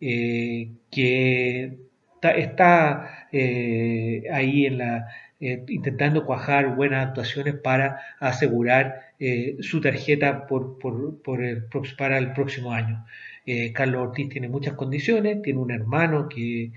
eh, 0.00 0.70
que 0.90 1.76
está, 2.30 3.28
ahí 3.32 4.66
en 4.66 4.78
la, 4.78 5.08
intentando 5.40 6.24
cuajar 6.24 6.74
buenas 6.76 7.08
actuaciones 7.08 7.54
para 7.54 8.00
asegurar 8.20 9.12
su 9.60 9.80
tarjeta 9.80 10.46
por, 10.46 10.78
para 11.96 12.18
el 12.18 12.32
próximo 12.32 12.72
año. 12.72 13.04
Carlos 13.74 14.08
Ortiz 14.08 14.28
tiene 14.28 14.48
muchas 14.48 14.74
condiciones, 14.74 15.42
tiene 15.42 15.58
un 15.58 15.70
hermano 15.70 16.28
que 16.28 16.72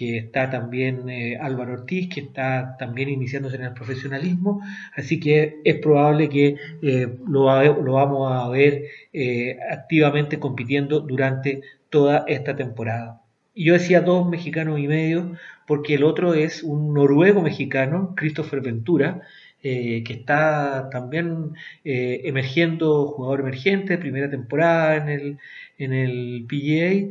está 0.00 0.50
también 0.50 1.08
eh, 1.08 1.38
Álvaro 1.40 1.74
Ortiz, 1.74 2.08
que 2.12 2.20
está 2.20 2.76
también 2.78 3.08
iniciándose 3.08 3.56
en 3.56 3.62
el 3.62 3.72
profesionalismo, 3.74 4.60
así 4.96 5.20
que 5.20 5.60
es 5.64 5.76
probable 5.78 6.28
que 6.28 6.56
eh, 6.82 7.18
lo, 7.28 7.44
vamos 7.44 8.32
a 8.32 8.48
ver 8.48 8.84
eh, 9.12 9.56
activamente 9.70 10.38
compitiendo 10.38 11.00
durante 11.00 11.62
toda 11.90 12.24
esta 12.26 12.56
temporada. 12.56 13.23
Yo 13.54 13.74
decía 13.74 14.00
dos 14.00 14.28
mexicanos 14.28 14.78
y 14.80 14.88
medio, 14.88 15.36
porque 15.66 15.94
el 15.94 16.04
otro 16.04 16.34
es 16.34 16.62
un 16.62 16.94
noruego 16.94 17.42
mexicano, 17.42 18.14
Christopher 18.16 18.60
Ventura, 18.60 19.22
que 19.62 20.04
está 20.08 20.90
también 20.90 21.52
emergiendo, 21.84 23.06
jugador 23.08 23.40
emergente, 23.40 23.96
primera 23.96 24.28
temporada 24.28 24.96
en 24.96 25.08
el, 25.08 25.38
en 25.78 25.92
el 25.94 26.46
PGA. 26.48 27.08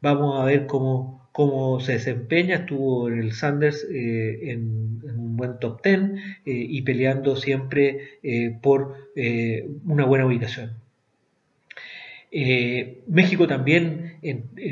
vamos 0.00 0.40
a 0.40 0.44
ver 0.46 0.66
cómo, 0.66 1.26
cómo 1.36 1.80
se 1.80 1.92
desempeña, 1.92 2.56
estuvo 2.56 3.10
en 3.10 3.18
el 3.18 3.32
Sanders 3.34 3.86
eh, 3.90 4.52
en, 4.52 5.02
un 5.04 5.36
buen 5.36 5.58
top 5.58 5.82
10 5.82 6.00
eh, 6.00 6.10
y 6.46 6.80
peleando 6.80 7.36
siempre 7.36 8.20
eh, 8.22 8.56
por 8.62 9.10
una 9.84 10.06
buena 10.06 10.24
ubicación. 10.24 10.85
México 13.06 13.46
también 13.46 14.18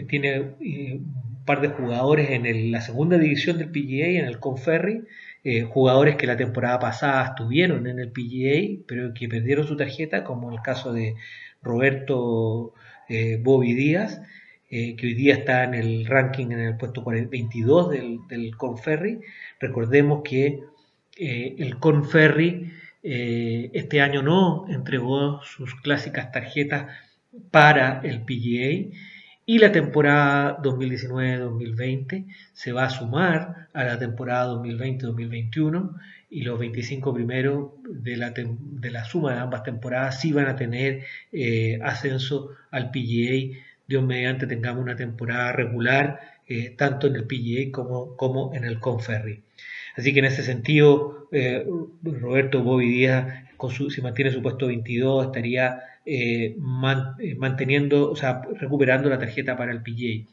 tiene 0.09 0.41
un 0.41 1.45
par 1.47 1.61
de 1.61 1.69
jugadores 1.69 2.31
en 2.31 2.71
la 2.71 2.81
segunda 2.81 3.17
división 3.17 3.59
del 3.59 3.71
PGA, 3.71 4.19
en 4.19 4.27
el 4.27 4.39
Conferry, 4.39 5.05
jugadores 5.71 6.17
que 6.17 6.27
la 6.27 6.37
temporada 6.37 6.79
pasada 6.79 7.25
estuvieron 7.25 7.87
en 7.87 7.99
el 7.99 8.11
PGA, 8.13 8.85
pero 8.87 9.15
que 9.15 9.29
perdieron 9.29 9.67
su 9.67 9.77
tarjeta, 9.77 10.25
como 10.25 10.53
el 10.53 10.61
caso 10.61 10.93
de 10.93 11.15
Roberto 11.63 12.75
Bobby 13.43 13.75
Díaz, 13.75 14.21
eh, 14.77 14.97
que 14.97 15.07
hoy 15.07 15.15
día 15.15 15.35
está 15.35 15.63
en 15.63 15.75
el 15.75 16.05
ranking 16.05 16.47
en 16.47 16.59
el 16.59 16.77
puesto 16.77 17.05
22 17.05 17.91
del, 17.91 18.19
del. 18.29 18.53
Recordemos 19.61 20.23
que 20.25 20.65
eh, 21.17 21.55
el 21.59 21.79
Conferry 21.79 22.73
eh, 23.01 23.71
este 23.73 24.01
año 24.01 24.23
no 24.23 24.67
entregó 24.69 25.41
sus 25.43 25.77
clásicas 25.77 26.33
tarjetas 26.33 26.87
para 27.51 28.01
el 28.03 28.23
PGA 28.23 28.97
y 29.47 29.59
la 29.59 29.73
temporada 29.73 30.59
2019-2020 30.63 32.27
se 32.53 32.73
va 32.73 32.85
a 32.85 32.91
sumar 32.91 33.69
a 33.73 33.85
la 33.85 33.99
temporada 33.99 34.55
2020-2021 34.55 35.99
y 36.31 36.43
los 36.43 36.59
25 36.59 37.13
primeros 37.15 37.71
de 37.89 38.17
la, 38.17 38.31
de 38.31 38.91
la, 38.91 39.05
suma 39.05 39.35
de 39.35 39.41
ambas 39.41 39.63
temporadas 39.63 40.21
sí 40.21 40.33
van 40.33 40.47
a 40.47 40.57
tener 40.57 41.05
ascenso 41.83 42.51
al 42.71 42.91
PGA 42.91 43.55
Dios 43.87 44.03
mediante 44.03 44.47
tengamos 44.47 44.83
una 44.83 44.97
temporada 44.97 45.53
regular, 45.53 46.21
eh, 46.49 46.71
tanto 46.77 47.07
en 47.07 47.17
el 47.17 47.27
PGA 47.27 47.71
como, 47.73 48.17
como 48.17 48.55
en 48.55 48.65
el 48.65 48.81
Conferry. 48.81 49.43
Así 49.97 50.13
que 50.13 50.21
en 50.21 50.25
ese 50.25 50.43
sentido, 50.43 51.29
eh, 51.33 51.67
Roberto 52.03 52.63
Bobby 52.63 52.89
Díaz, 52.89 53.45
con 53.57 53.71
si 53.71 54.01
mantiene 54.03 54.31
su 54.33 54.43
puesto 54.43 54.67
22, 54.67 55.27
estaría 55.27 55.81
eh, 56.07 56.55
manteniendo, 56.59 58.11
o 58.11 58.17
sea, 58.17 58.43
recuperando 58.59 59.09
la 59.09 59.19
tarjeta 59.19 59.57
para 59.57 59.73
el 59.73 59.83
PGA. 59.83 60.27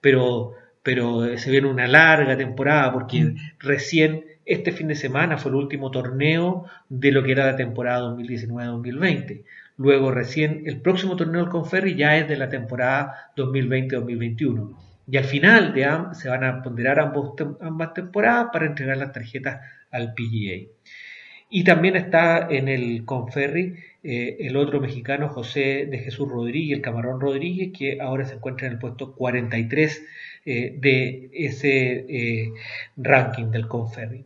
Pero, 0.00 0.54
pero 0.82 1.36
se 1.36 1.50
viene 1.50 1.68
una 1.68 1.86
larga 1.86 2.36
temporada 2.36 2.92
porque 2.92 3.22
mm. 3.22 3.36
recién 3.58 4.24
este 4.44 4.72
fin 4.72 4.88
de 4.88 4.94
semana 4.94 5.36
fue 5.36 5.50
el 5.50 5.56
último 5.56 5.90
torneo 5.90 6.64
de 6.88 7.12
lo 7.12 7.22
que 7.22 7.32
era 7.32 7.46
la 7.46 7.56
temporada 7.56 8.00
2019-2020. 8.16 9.44
Luego 9.76 10.10
recién 10.10 10.62
el 10.66 10.80
próximo 10.80 11.16
torneo 11.16 11.42
del 11.42 11.50
Conferri 11.50 11.94
ya 11.94 12.16
es 12.16 12.26
de 12.26 12.36
la 12.36 12.48
temporada 12.48 13.30
2020-2021. 13.36 14.74
Y 15.10 15.16
al 15.16 15.24
final 15.24 15.72
de 15.72 15.86
se 16.14 16.28
van 16.28 16.44
a 16.44 16.62
ponderar 16.62 16.98
ambas 16.98 17.94
temporadas 17.94 18.48
para 18.52 18.66
entregar 18.66 18.96
las 18.96 19.12
tarjetas 19.12 19.60
al 19.90 20.14
PGA. 20.14 20.68
Y 21.50 21.64
también 21.64 21.96
está 21.96 22.48
en 22.50 22.68
el 22.68 23.04
Conferri 23.04 23.74
eh, 24.10 24.46
el 24.46 24.56
otro 24.56 24.80
mexicano 24.80 25.28
José 25.28 25.84
de 25.84 25.98
Jesús 25.98 26.26
Rodríguez, 26.30 26.78
el 26.78 26.82
Camarón 26.82 27.20
Rodríguez, 27.20 27.72
que 27.78 28.00
ahora 28.00 28.24
se 28.24 28.36
encuentra 28.36 28.66
en 28.66 28.72
el 28.72 28.78
puesto 28.78 29.14
43 29.14 30.02
eh, 30.46 30.74
de 30.80 31.28
ese 31.34 32.06
eh, 32.08 32.52
ranking 32.96 33.50
del 33.50 33.68
Conferri. 33.68 34.24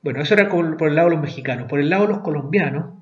Bueno, 0.00 0.22
eso 0.22 0.32
era 0.32 0.48
por 0.48 0.88
el 0.88 0.94
lado 0.94 1.10
de 1.10 1.16
los 1.16 1.22
mexicanos. 1.22 1.68
Por 1.68 1.80
el 1.80 1.90
lado 1.90 2.06
de 2.06 2.12
los 2.14 2.20
colombianos, 2.20 2.94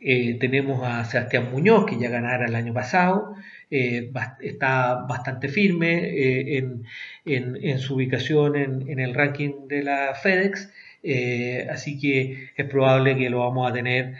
tenemos 0.00 0.84
a 0.84 1.02
Sebastián 1.06 1.50
Muñoz, 1.50 1.86
que 1.86 1.98
ya 1.98 2.10
ganara 2.10 2.44
el 2.44 2.54
año 2.54 2.74
pasado, 2.74 3.34
está 3.70 5.06
bastante 5.08 5.48
firme 5.48 6.58
en, 7.24 7.78
su 7.78 7.94
ubicación 7.94 8.54
en, 8.54 9.00
el 9.00 9.14
ranking 9.14 9.66
de 9.66 9.82
la 9.82 10.14
FedEx. 10.14 10.70
Así 11.70 11.98
que 11.98 12.50
es 12.56 12.66
probable 12.66 13.16
que 13.16 13.30
lo 13.30 13.40
vamos 13.40 13.70
a 13.70 13.72
tener 13.72 14.14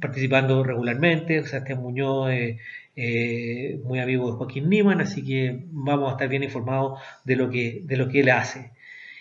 participando 0.00 0.64
regularmente. 0.64 1.44
Sebastián 1.44 1.80
Muñoz 1.82 2.30
eh, 3.00 3.80
muy 3.84 4.00
amigo 4.00 4.28
de 4.28 4.36
Joaquín 4.36 4.68
Niman, 4.68 5.00
así 5.00 5.24
que 5.24 5.60
vamos 5.70 6.08
a 6.08 6.12
estar 6.14 6.28
bien 6.28 6.42
informados 6.42 7.00
de 7.22 7.36
lo 7.36 7.48
que, 7.48 7.82
de 7.84 7.96
lo 7.96 8.08
que 8.08 8.20
él 8.20 8.30
hace. 8.30 8.72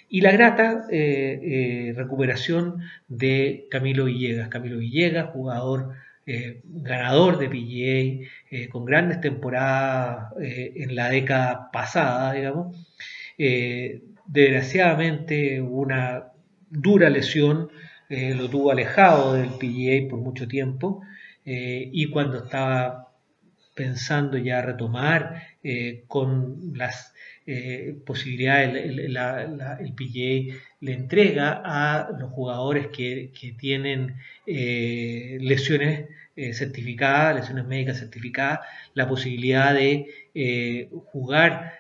Y 0.09 0.21
la 0.21 0.31
grata 0.31 0.87
eh, 0.89 1.89
eh, 1.89 1.93
recuperación 1.95 2.81
de 3.07 3.67
Camilo 3.69 4.05
Villegas. 4.05 4.49
Camilo 4.49 4.79
Villegas, 4.79 5.29
jugador 5.31 5.93
ganador 6.25 7.37
de 7.37 7.47
PGA, 7.47 8.69
con 8.69 8.83
grandes 8.83 9.21
temporadas 9.21 10.33
en 10.39 10.93
la 10.95 11.09
década 11.09 11.71
pasada, 11.71 12.33
digamos. 12.33 12.75
desgraciadamente, 14.25 15.61
una 15.61 16.33
dura 16.69 17.09
lesión 17.09 17.69
lo 18.09 18.49
tuvo 18.49 18.71
alejado 18.71 19.33
del 19.33 19.49
PGA 19.49 20.09
por 20.09 20.19
mucho 20.19 20.47
tiempo. 20.47 21.01
y 21.43 22.09
cuando 22.09 22.37
estaba 22.45 23.07
pensando 23.77 24.37
ya 24.39 24.61
retomar 24.61 25.43
eh, 25.63 26.03
con 26.07 26.73
las 26.75 27.13
eh, 27.45 27.95
posibilidades, 28.05 28.75
el, 28.83 28.99
el, 28.99 29.93
PGA 29.93 30.57
le 30.81 30.93
entrega 30.93 31.61
a 31.63 32.09
los 32.19 32.31
jugadores 32.31 32.87
que, 32.87 33.31
tienen 33.57 34.15
eh, 34.45 35.37
lesiones 35.39 36.09
certificadas, 36.53 37.35
lesiones 37.35 37.65
médicas 37.65 37.99
certificadas, 37.99 38.59
la 38.93 39.07
posibilidad 39.07 39.73
de 39.73 40.05
jugar 41.05 41.73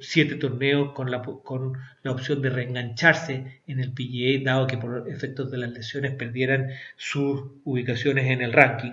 siete 0.00 0.34
torneos 0.36 0.92
con 0.92 1.10
la, 1.10 1.22
con 1.22 1.78
la 2.02 2.10
opción 2.10 2.42
de 2.42 2.50
reengancharse 2.50 3.60
en 3.66 3.80
el 3.80 3.92
PGA, 3.92 4.44
dado 4.44 4.66
que 4.66 4.76
por 4.76 5.08
efectos 5.08 5.50
de 5.50 5.58
las 5.58 5.70
lesiones 5.70 6.12
perdieran 6.12 6.70
sus 6.96 7.44
ubicaciones 7.64 8.26
en 8.26 8.42
el 8.42 8.52
ranking. 8.52 8.92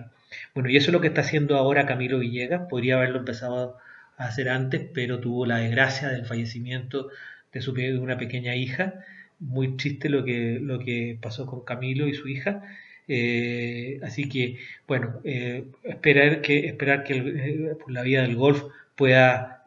Bueno, 0.54 0.70
y 0.70 0.78
eso 0.78 0.88
es 0.88 0.94
lo 0.94 1.02
que 1.02 1.08
está 1.08 1.22
haciendo 1.22 1.58
ahora 1.58 1.86
Camilo 1.86 2.20
Villegas. 2.20 2.68
Podría 2.70 2.96
haberlo 2.96 3.20
empezado 3.20 3.78
a 4.18 4.26
hacer 4.26 4.50
antes, 4.50 4.82
pero 4.94 5.20
tuvo 5.20 5.46
la 5.46 5.58
desgracia 5.58 6.10
del 6.10 6.26
fallecimiento 6.26 7.10
de, 7.52 7.62
su, 7.62 7.74
una 8.00 8.18
pequeña 8.18 8.56
hija. 8.56 9.06
Muy 9.40 9.76
triste 9.78 10.10
lo 10.10 10.24
que, 10.24 10.60
lo 10.62 10.80
que 10.80 11.18
pasó 11.22 11.46
con 11.46 11.66
Camilo 11.66 12.08
y 12.08 12.14
su 12.14 12.28
hija. 12.28 12.64
Eh, 13.08 14.00
así 14.04 14.30
que, 14.30 14.58
bueno, 14.88 15.20
eh, 15.24 15.66
esperar 15.84 16.42
que, 16.42 16.68
esperar 16.68 17.04
que 17.04 17.18
eh, 17.18 17.78
la 17.88 18.04
vida 18.04 18.22
del 18.22 18.36
golf 18.36 18.64
pueda 19.02 19.64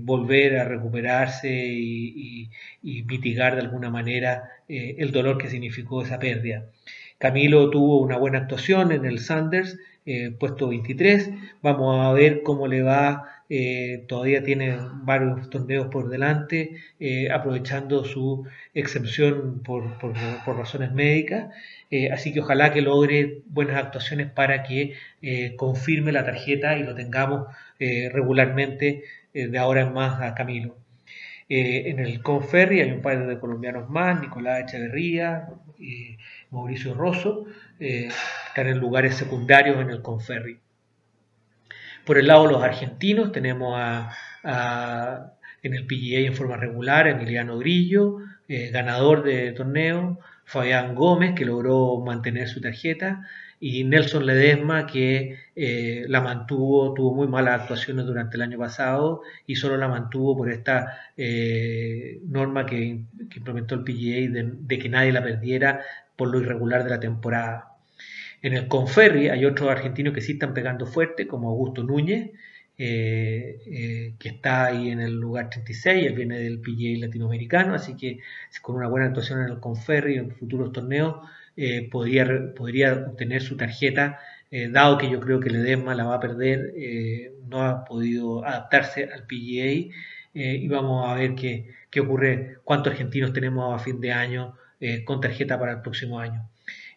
volver 0.00 0.58
a 0.58 0.64
recuperarse 0.64 1.48
y, 1.50 2.50
mitigar 2.82 3.54
de 3.54 3.60
alguna 3.60 3.90
manera 3.90 4.50
el 4.68 5.12
dolor 5.12 5.38
que 5.38 5.48
significó 5.48 6.02
esa 6.02 6.18
pérdida. 6.18 6.64
Camilo 7.20 7.68
tuvo 7.68 8.00
una 8.00 8.16
buena 8.16 8.38
actuación 8.38 8.92
en 8.92 9.04
el 9.04 9.18
Sanders, 9.18 9.78
eh, 10.06 10.30
puesto 10.30 10.68
23. 10.68 11.30
Vamos 11.60 12.04
a 12.04 12.12
ver 12.14 12.42
cómo 12.42 12.66
le 12.66 12.80
va. 12.80 13.39
Eh, 13.50 14.04
todavía 14.08 14.42
tiene 14.42 14.78
varios 15.02 15.50
torneos 15.50 15.88
por 15.88 16.08
delante, 16.08 16.76
eh, 17.00 17.30
aprovechando 17.30 18.04
su 18.04 18.46
excepción 18.74 19.62
por, 19.62 19.84
razones 20.56 20.92
médicas. 20.92 21.52
así 22.12 22.32
que 22.32 22.40
ojalá 22.40 22.72
que 22.72 22.82
logre 22.82 23.42
buenas 23.46 23.76
actuaciones 23.76 24.30
para 24.30 24.62
que 24.62 24.94
confirme 25.56 26.12
la 26.12 26.24
tarjeta 26.24 26.78
y 26.78 26.82
lo 26.84 26.94
tengamos 26.94 27.46
regularmente 27.78 29.04
de 29.34 29.58
ahora 29.58 29.82
en 29.82 29.92
más 29.92 30.20
a 30.22 30.34
Camilo. 30.34 30.76
en 31.48 31.98
el 31.98 32.22
Conferri 32.22 32.80
hay 32.80 32.92
un 32.92 33.02
par 33.02 33.26
de 33.26 33.38
colombianos 33.40 33.88
más, 33.90 34.20
Nicolás 34.20 34.60
Echeverría, 34.64 35.48
Mauricio 36.50 36.94
Rosso, 36.94 37.46
eh, 37.78 38.08
están 38.48 38.66
en 38.66 38.78
lugares 38.78 39.16
secundarios 39.16 39.78
en 39.78 39.90
el 39.90 40.02
Conferri. 40.02 40.58
Por 42.04 42.18
el 42.18 42.26
lado 42.26 42.46
de 42.46 42.52
los 42.52 42.62
argentinos 42.62 43.32
tenemos 43.32 43.74
a, 43.76 45.32
en 45.62 45.74
el 45.74 45.86
PGA 45.86 46.20
en 46.26 46.34
forma 46.34 46.56
regular 46.56 47.06
Emiliano 47.06 47.58
Grillo, 47.58 48.18
eh, 48.48 48.70
ganador 48.70 49.22
de 49.22 49.52
torneo, 49.52 50.18
Fabián 50.44 50.94
Gómez, 50.94 51.34
que 51.34 51.44
logró 51.44 51.98
mantener 52.04 52.48
su 52.48 52.60
tarjeta, 52.60 53.26
y 53.60 53.84
Nelson 53.84 54.24
Ledesma, 54.24 54.86
que 54.86 55.38
eh, 55.54 56.04
la 56.08 56.22
mantuvo, 56.22 56.94
tuvo 56.94 57.14
muy 57.14 57.28
malas 57.28 57.60
actuaciones 57.60 58.06
durante 58.06 58.36
el 58.36 58.42
año 58.42 58.58
pasado 58.58 59.22
y 59.46 59.56
solo 59.56 59.76
la 59.76 59.86
mantuvo 59.86 60.36
por 60.36 60.50
esta 60.50 60.98
norma 62.26 62.64
que, 62.64 63.04
implementó 63.36 63.74
el 63.74 63.84
PGA 63.84 64.32
de, 64.66 64.78
que 64.78 64.88
nadie 64.88 65.12
la 65.12 65.22
perdiera 65.22 65.80
por 66.16 66.28
lo 66.28 66.40
irregular 66.40 66.84
de 66.84 66.90
la 66.90 67.00
temporada. 67.00 67.69
En 68.42 68.54
el 68.54 68.68
Conferri 68.68 69.28
hay 69.28 69.44
otros 69.44 69.70
argentinos 69.70 70.14
que 70.14 70.20
sí 70.22 70.32
están 70.32 70.54
pegando 70.54 70.86
fuerte, 70.86 71.26
como 71.26 71.50
Augusto 71.50 71.82
Núñez, 71.84 72.30
eh, 72.78 73.60
eh, 73.66 74.14
que 74.18 74.30
está 74.30 74.66
ahí 74.66 74.88
en 74.90 75.00
el 75.00 75.12
lugar 75.12 75.50
36, 75.50 76.06
él 76.06 76.14
viene 76.14 76.38
del 76.40 76.60
PGA 76.60 76.98
latinoamericano, 77.06 77.74
así 77.74 77.96
que 77.96 78.20
con 78.62 78.76
una 78.76 78.88
buena 78.88 79.06
actuación 79.08 79.40
en 79.42 79.50
el 79.50 79.60
Conferri 79.60 80.16
en 80.16 80.30
futuros 80.30 80.72
torneos 80.72 81.16
eh, 81.56 81.88
podría, 81.90 82.54
podría 82.54 82.94
obtener 83.10 83.42
su 83.42 83.56
tarjeta, 83.56 84.18
dado 84.70 84.98
que 84.98 85.10
yo 85.10 85.20
creo 85.20 85.38
que 85.40 85.50
Ledesma 85.50 85.94
la 85.94 86.04
va 86.04 86.16
a 86.16 86.20
perder, 86.20 86.72
no 87.48 87.62
ha 87.62 87.84
podido 87.84 88.44
adaptarse 88.44 89.04
al 89.04 89.24
PGA 89.26 89.92
y 90.34 90.68
vamos 90.68 91.08
a 91.08 91.14
ver 91.14 91.34
qué, 91.36 91.68
qué 91.90 92.00
ocurre, 92.00 92.56
cuántos 92.64 92.92
argentinos 92.92 93.32
tenemos 93.32 93.72
a 93.74 93.84
fin 93.84 94.00
de 94.00 94.12
año 94.12 94.56
con 95.04 95.20
tarjeta 95.20 95.58
para 95.58 95.72
el 95.72 95.82
próximo 95.82 96.18
año. 96.18 96.49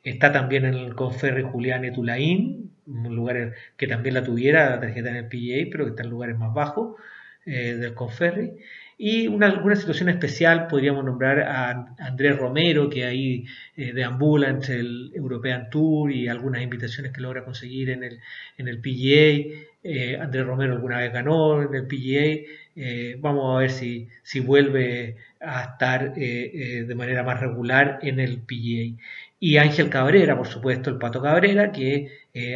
Está 0.03 0.31
también 0.31 0.65
en 0.65 0.75
el 0.75 0.95
Conferri 0.95 1.43
Julián 1.43 1.85
Etulaín, 1.85 2.71
un 2.85 3.15
lugar 3.15 3.53
que 3.77 3.87
también 3.87 4.15
la 4.15 4.23
tuviera, 4.23 4.69
la 4.71 4.79
tarjeta 4.81 5.09
en 5.09 5.15
el 5.15 5.27
PGA, 5.27 5.69
pero 5.71 5.85
que 5.85 5.91
está 5.91 6.03
en 6.03 6.09
lugares 6.09 6.37
más 6.37 6.53
bajos 6.53 6.97
eh, 7.45 7.75
del 7.75 7.93
Conferri. 7.93 8.51
Y 8.97 9.27
una, 9.27 9.47
alguna 9.47 9.75
situación 9.75 10.09
especial 10.09 10.67
podríamos 10.67 11.03
nombrar 11.03 11.39
a 11.41 11.95
Andrés 11.99 12.37
Romero, 12.37 12.89
que 12.89 13.05
ahí 13.05 13.45
eh, 13.75 13.93
deambula 13.93 14.49
entre 14.49 14.75
el 14.75 15.11
European 15.15 15.69
Tour 15.69 16.11
y 16.11 16.27
algunas 16.27 16.61
invitaciones 16.61 17.11
que 17.11 17.21
logra 17.21 17.45
conseguir 17.45 17.89
en 17.89 18.03
el, 18.03 18.19
en 18.57 18.67
el 18.67 18.79
PGA. 18.79 20.21
Andrés 20.21 20.45
Romero 20.45 20.73
alguna 20.73 20.99
vez 20.99 21.11
ganó 21.11 21.61
en 21.63 21.73
el 21.75 21.87
PGA. 21.87 22.63
Eh, 22.75 23.17
vamos 23.19 23.55
a 23.55 23.59
ver 23.59 23.71
si, 23.71 24.07
si 24.23 24.39
vuelve 24.39 25.17
a 25.39 25.63
estar 25.63 26.13
eh, 26.17 26.79
eh, 26.79 26.83
de 26.85 26.95
manera 26.95 27.23
más 27.23 27.39
regular 27.39 27.99
en 28.01 28.19
el 28.19 28.39
PGA. 28.39 28.97
Y 29.45 29.57
Ángel 29.57 29.89
Cabrera, 29.89 30.37
por 30.37 30.47
supuesto, 30.47 30.89
el 30.89 30.97
Pato 30.97 31.21
Cabrera, 31.21 31.73
que 31.73 32.09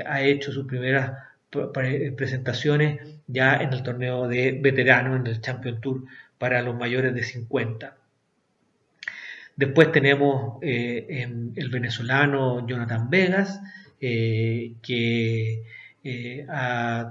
ha 0.06 0.22
hecho 0.22 0.54
sus 0.54 0.66
primeras 0.66 1.12
presentaciones 2.16 3.02
ya 3.28 3.58
en 3.58 3.74
el 3.74 3.84
torneo 3.84 4.30
de 4.30 4.54
veteranos, 4.54 5.20
en 5.20 5.28
el 5.28 5.42
Champion 5.42 5.82
Tour 5.82 6.06
para 6.38 6.62
los 6.62 6.78
mayores 6.78 7.14
de 7.14 7.24
50. 7.24 7.98
Después 9.58 9.92
tenemos 9.92 10.60
el 10.62 11.70
venezolano 11.70 12.66
Jonathan 12.66 13.10
Vegas, 13.10 13.60
que 14.00 15.64
eh, 16.06 16.46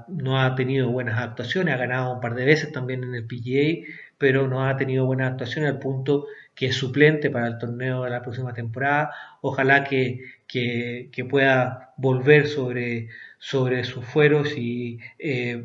no 0.08 0.40
ha 0.40 0.54
tenido 0.54 0.90
buenas 0.90 1.18
actuaciones, 1.18 1.74
ha 1.74 1.76
ganado 1.76 2.14
un 2.14 2.20
par 2.22 2.34
de 2.34 2.46
veces 2.46 2.72
también 2.72 3.04
en 3.04 3.14
el 3.14 3.26
PGA, 3.26 3.86
pero 4.16 4.48
no 4.48 4.66
ha 4.66 4.74
tenido 4.78 5.04
buenas 5.04 5.32
actuaciones 5.32 5.70
al 5.70 5.78
punto 5.80 6.24
que 6.56 6.66
es 6.66 6.74
suplente 6.74 7.30
para 7.30 7.46
el 7.46 7.58
torneo 7.58 8.02
de 8.04 8.10
la 8.10 8.22
próxima 8.22 8.54
temporada. 8.54 9.12
Ojalá 9.42 9.84
que, 9.84 10.22
pueda 11.30 11.92
volver 11.98 12.48
sobre, 12.48 13.08
sobre 13.38 13.84
sus 13.84 14.04
fueros 14.04 14.56
y 14.56 14.98
eh, 15.18 15.64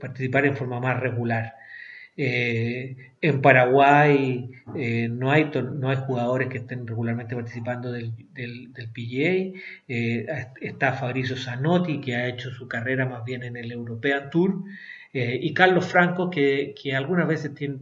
participar 0.00 0.46
en 0.46 0.56
forma 0.56 0.80
más 0.80 1.00
regular. 1.00 1.54
Eh, 2.20 2.96
en 3.20 3.40
Paraguay 3.40 4.50
eh, 4.74 5.08
no, 5.08 5.30
hay 5.30 5.52
no 5.54 5.88
hay 5.88 5.96
jugadores 5.98 6.48
que 6.48 6.58
estén 6.58 6.84
regularmente 6.84 7.36
participando 7.36 7.92
del, 7.92 8.12
del, 8.34 8.72
PGA. 8.92 9.60
Eh, 9.86 10.26
está 10.60 10.94
Fabrizio 10.94 11.36
Zanotti, 11.36 12.00
que 12.00 12.16
ha 12.16 12.26
hecho 12.26 12.50
su 12.50 12.66
carrera 12.66 13.06
más 13.06 13.24
bien 13.24 13.44
en 13.44 13.56
el 13.56 13.70
European 13.70 14.30
Tour. 14.30 14.64
Y 15.12 15.54
Carlos 15.54 15.86
Franco, 15.86 16.30
que, 16.30 16.74
algunas 16.94 17.26
veces 17.26 17.54
tiene, 17.54 17.78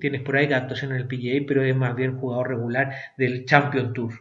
tienes 0.00 0.22
por 0.22 0.36
ahí 0.36 0.52
actuación 0.52 0.92
en 0.92 0.98
el 0.98 1.06
PGA, 1.06 1.44
pero 1.46 1.62
es 1.62 1.76
más 1.76 1.94
bien 1.96 2.18
jugador 2.18 2.48
regular 2.48 2.94
del 3.16 3.44
Champion 3.44 3.92
Tour. 3.92 4.12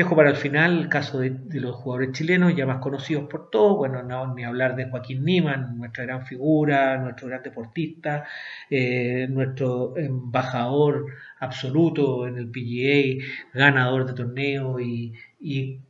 Dejo 0.00 0.16
para 0.16 0.30
el 0.30 0.36
final 0.36 0.78
el 0.78 0.88
caso 0.88 1.18
de, 1.18 1.36
los 1.60 1.76
jugadores 1.76 2.12
chilenos 2.12 2.56
ya 2.56 2.64
más 2.64 2.78
conocidos 2.78 3.28
por 3.28 3.50
todos, 3.50 3.76
bueno, 3.76 4.02
no, 4.02 4.34
ni 4.34 4.44
hablar 4.44 4.74
de 4.74 4.88
Joaquín 4.88 5.24
Niman, 5.24 5.76
nuestra 5.76 6.04
gran 6.04 6.24
figura, 6.24 6.96
nuestro 6.96 7.28
gran 7.28 7.42
deportista, 7.42 8.24
eh, 8.70 9.26
nuestro 9.28 9.94
embajador 9.98 11.04
absoluto 11.40 12.26
en 12.26 12.38
el 12.38 12.50
PGA, 12.50 13.22
ganador 13.52 14.06
de 14.06 14.14
torneo 14.14 14.80
y, 14.80 15.12
y, 15.38 15.80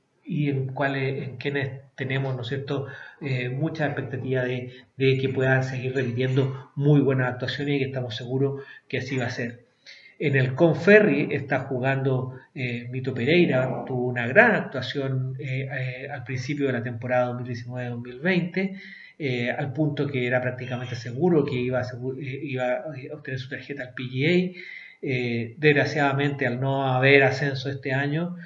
en, 0.49 0.73
cuales, 0.73 1.29
en 1.29 1.37
quienes 1.37 1.90
tenemos, 2.01 2.35
¿no 2.35 2.43
es 2.43 2.49
cierto?, 2.49 2.87
eh, 3.21 3.51
mucha 3.51 3.85
expectativa 3.87 4.43
de, 4.45 4.73
que 4.97 5.29
puedan 5.29 5.63
seguir 5.63 5.95
repitiendo 5.95 6.73
muy 6.75 7.01
buenas 7.01 7.29
actuaciones 7.33 7.77
y 7.77 7.79
que 7.81 7.85
estamos 7.87 8.17
seguros 8.17 8.63
que 8.89 8.99
así 8.99 9.19
va 9.19 9.27
a 9.27 9.31
ser. 9.31 9.71
En 10.19 10.37
el 10.37 10.55
Conferri 10.55 11.29
está 11.31 11.61
jugando 11.61 12.39
eh, 12.55 12.89
Mito 12.91 13.15
Pereira, 13.15 13.85
tuvo 13.87 14.07
una 14.07 14.27
gran 14.27 14.55
actuación 14.55 15.35
eh, 15.39 15.69
eh, 15.73 16.09
al 16.11 16.25
principio 16.25 16.67
de 16.67 16.73
la 16.75 16.83
temporada 16.83 17.33
2019-2020, 17.39 18.79
al 19.57 19.73
punto 19.73 20.07
que 20.07 20.27
era 20.27 20.41
prácticamente 20.41 20.95
seguro 20.95 21.45
que 21.45 21.57
iba 21.57 21.81
a, 21.81 21.85
obtener 23.15 23.39
su 23.39 23.49
tarjeta 23.49 23.83
al 23.83 23.95
PGA. 23.95 24.61
desgraciadamente, 25.59 26.47
al 26.47 26.61
no 26.61 26.87
haber 26.87 27.23
ascenso 27.23 27.71
este 27.71 27.93
año, 27.93 28.37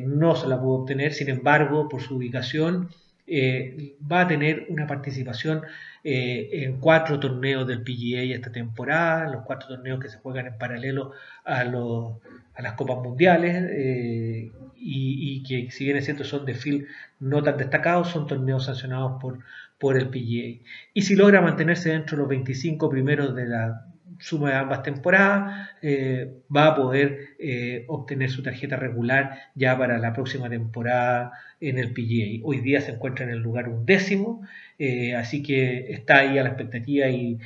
no 0.00 0.36
se 0.36 0.48
la 0.48 0.60
pudo 0.60 0.82
obtener, 0.82 1.12
sin 1.12 1.28
embargo, 1.30 1.88
por 1.88 2.02
su 2.02 2.16
ubicación, 2.16 2.88
va 3.28 4.22
a 4.22 4.28
tener 4.28 4.66
una 4.68 4.86
participación 4.86 5.62
eh, 6.04 6.64
en 6.64 6.80
cuatro 6.80 7.20
torneos 7.20 7.64
del 7.64 7.82
PGA 7.82 8.34
esta 8.34 8.50
temporada, 8.50 9.30
los 9.30 9.44
cuatro 9.44 9.68
torneos 9.68 10.00
que 10.00 10.08
se 10.08 10.18
juegan 10.18 10.48
en 10.48 10.58
paralelo 10.58 11.12
a, 11.44 11.62
las 11.62 12.72
Copas 12.74 12.98
Mundiales 12.98 13.68
eh, 13.70 14.50
y, 14.76 15.44
que 15.44 15.70
si 15.70 15.84
bien 15.84 15.96
es 15.96 16.04
cierto 16.06 16.24
son 16.24 16.44
de 16.44 16.54
field 16.54 16.86
no 17.20 17.40
tan 17.44 17.56
destacados, 17.56 18.08
son 18.08 18.26
torneos 18.26 18.64
sancionados 18.64 19.20
por, 19.20 19.38
por 19.78 19.96
el 19.96 20.08
PGA. 20.08 20.60
Y 20.92 21.02
si 21.02 21.14
logra 21.14 21.40
mantenerse 21.40 21.90
dentro 21.90 22.16
de 22.16 22.22
los 22.22 22.28
25 22.28 22.90
primeros 22.90 23.36
de 23.36 23.46
la, 23.46 23.86
suma 24.18 24.50
de 24.50 24.56
ambas 24.56 24.82
temporadas, 24.82 25.70
eh, 25.82 26.30
va 26.54 26.68
a 26.68 26.74
poder 26.74 27.36
eh, 27.38 27.84
obtener 27.88 28.30
su 28.30 28.42
tarjeta 28.42 28.76
regular 28.76 29.38
ya 29.54 29.76
para 29.76 29.98
la 29.98 30.12
próxima 30.12 30.48
temporada 30.48 31.32
en 31.60 31.78
el 31.78 31.92
PGA. 31.92 32.44
Hoy 32.44 32.60
día 32.60 32.80
se 32.80 32.92
encuentra 32.92 33.24
en 33.24 33.30
el 33.30 33.38
lugar 33.38 33.68
undécimo, 33.68 34.42
eh, 34.78 35.14
así 35.14 35.42
que 35.42 35.92
está 35.92 36.18
ahí 36.18 36.38
a 36.38 36.42
la 36.42 36.50
expectativa 36.50 37.08
y, 37.08 37.38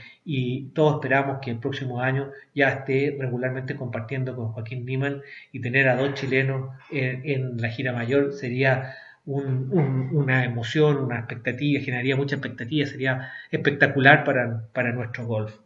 todos 0.75 0.95
esperamos 0.97 1.39
que 1.41 1.51
el 1.53 1.59
próximo 1.59 2.01
año 2.01 2.31
ya 2.55 2.69
esté 2.69 3.17
regularmente 3.19 3.77
compartiendo 3.77 4.35
con 4.35 4.53
Joaquín 4.53 4.85
Niman 4.85 5.23
y 5.53 5.61
tener 5.61 5.89
a 5.89 5.97
dos 5.97 6.15
chilenos 6.15 6.71
en, 6.91 7.61
la 7.61 7.69
gira 7.69 7.93
mayor 7.93 8.33
sería 8.33 8.95
una 9.25 10.45
emoción, 10.45 10.99
una 10.99 11.19
expectativa, 11.19 11.81
generaría 11.83 12.17
mucha 12.17 12.37
expectativa, 12.37 12.87
sería 12.87 13.33
espectacular 13.51 14.25
para, 14.25 14.69
para 14.73 14.93
nuestro 14.93 15.27
golf. 15.27 15.66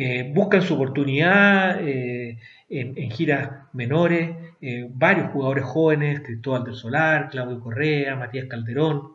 Eh, 0.00 0.30
buscan 0.32 0.62
su 0.62 0.74
oportunidad 0.74 1.80
eh, 1.80 2.38
en, 2.68 3.10
giras 3.10 3.50
menores, 3.72 4.30
eh, 4.60 4.86
varios 4.88 5.32
jugadores 5.32 5.64
jóvenes, 5.64 6.20
Cristóbal 6.20 6.62
del 6.62 6.76
Solar, 6.76 7.28
Claudio 7.30 7.58
Correa, 7.58 8.14
Matías 8.14 8.46
Calderón, 8.46 9.14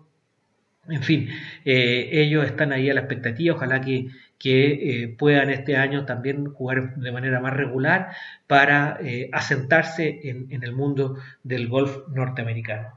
en 0.89 1.01
fin, 1.01 1.29
ellos 1.63 2.45
están 2.45 2.73
ahí 2.73 2.89
a 2.89 2.93
la 2.93 2.99
expectativa, 2.99 3.55
ojalá 3.55 3.79
que, 3.79 4.09
puedan 5.17 5.49
este 5.51 5.77
año 5.77 6.05
también 6.05 6.47
jugar 6.47 6.95
de 6.95 7.11
manera 7.13 7.39
más 7.39 7.53
regular 7.53 8.09
para 8.45 8.99
asentarse 9.31 10.19
en, 10.23 10.47
en 10.49 10.63
el 10.63 10.73
mundo 10.73 11.15
del 11.43 11.69
golf 11.69 11.99
norteamericano. 12.09 12.89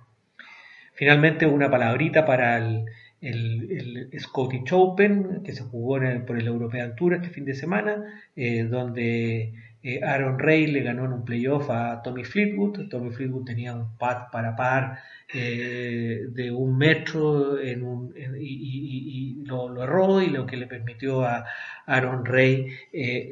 Finalmente, 0.95 1.47
una 1.47 1.71
palabrita 1.71 2.27
para 2.27 2.57
el, 2.57 2.87
el, 3.21 4.11
Scottish 4.19 4.73
Open, 4.73 5.43
que 5.45 5.53
se 5.53 5.63
jugó 5.63 5.99
por 6.27 6.39
el 6.39 6.47
European 6.47 6.95
Tour 6.97 7.15
este 7.15 7.31
fin 7.31 7.45
de 7.45 7.55
semana, 7.55 8.23
eh, 8.35 8.65
donde 8.65 9.53
eh, 9.83 10.01
Aaron 10.03 10.39
Ray 10.39 10.67
le 10.67 10.83
ganó 10.83 11.05
en 11.07 11.13
un 11.13 11.25
playoff 11.25 11.71
a 11.71 12.03
Tommy 12.03 12.25
Fleetwood. 12.25 12.89
Tommy 12.89 13.11
Fleetwood 13.11 13.45
tenía 13.45 13.75
un 13.75 13.97
pad 13.97 14.31
para 14.31 14.57
par 14.57 14.99
eh, 15.33 16.27
de 16.31 16.51
un 16.51 16.77
metro 16.77 17.59
en 17.59 18.13
y, 18.39 19.43
lo, 19.45 19.83
erró 19.83 20.21
y 20.21 20.29
lo 20.29 20.47
que 20.47 20.57
le 20.57 20.67
permitió 20.67 21.25
a 21.25 21.45
Aaron 21.87 22.25
Ray 22.25 22.69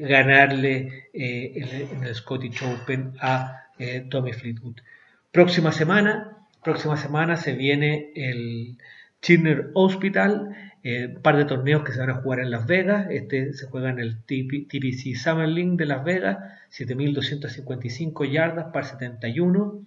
ganarle 0.01 1.09
en 1.13 2.05
el 2.05 2.15
Scottish 2.15 2.63
Open 2.63 3.13
a 3.21 3.65
Tommy 4.09 4.33
Fleetwood. 4.33 4.77
Próxima 5.33 5.73
semana, 5.73 6.39
próxima 6.63 6.97
semana 6.97 7.37
se 7.37 7.55
viene 7.55 8.13
el 8.15 8.79
Chirner 9.25 9.71
Hospital, 9.73 10.55
eh, 10.83 11.15
un 11.17 11.23
par 11.23 11.39
de 11.39 11.47
torneos 11.47 11.83
que 11.83 11.93
se 11.93 11.99
van 11.99 12.11
a 12.11 12.21
jugar 12.21 12.41
en 12.41 12.51
Las 12.51 12.67
Vegas. 12.67 13.07
Este 13.11 13.55
se 13.55 13.67
juega 13.67 13.89
en 13.89 13.99
el 13.99 14.19
TPC 14.19 15.17
Summer 15.17 15.49
League 15.49 15.77
de 15.77 15.87
Las 15.87 16.05
Vegas, 16.05 16.39
7.255 16.71 18.31
yardas 18.31 18.67
par 18.71 18.85
71. 18.85 19.81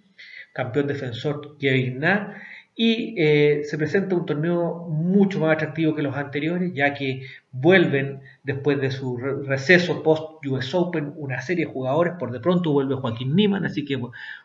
Campeón 0.52 0.88
defensor 0.88 1.56
Kevin 1.58 2.00
Na. 2.00 2.42
Y 2.74 3.14
eh, 3.16 3.62
se 3.64 3.78
presenta 3.78 4.16
un 4.16 4.26
torneo 4.26 4.86
mucho 4.88 5.40
más 5.40 5.52
atractivo 5.52 5.94
que 5.94 6.02
los 6.02 6.16
anteriores, 6.16 6.72
ya 6.74 6.94
que 6.94 7.22
vuelven 7.52 8.20
después 8.42 8.80
de 8.80 8.90
su 8.90 9.16
receso 9.16 10.02
post 10.02 10.44
US 10.46 10.74
Open 10.74 11.12
una 11.16 11.40
serie 11.40 11.66
de 11.66 11.72
jugadores. 11.72 12.14
Por 12.18 12.32
de 12.32 12.40
pronto 12.40 12.72
vuelve 12.72 12.96
Joaquín 12.96 13.36
Niman, 13.36 13.64
así 13.64 13.84
que 13.84 14.00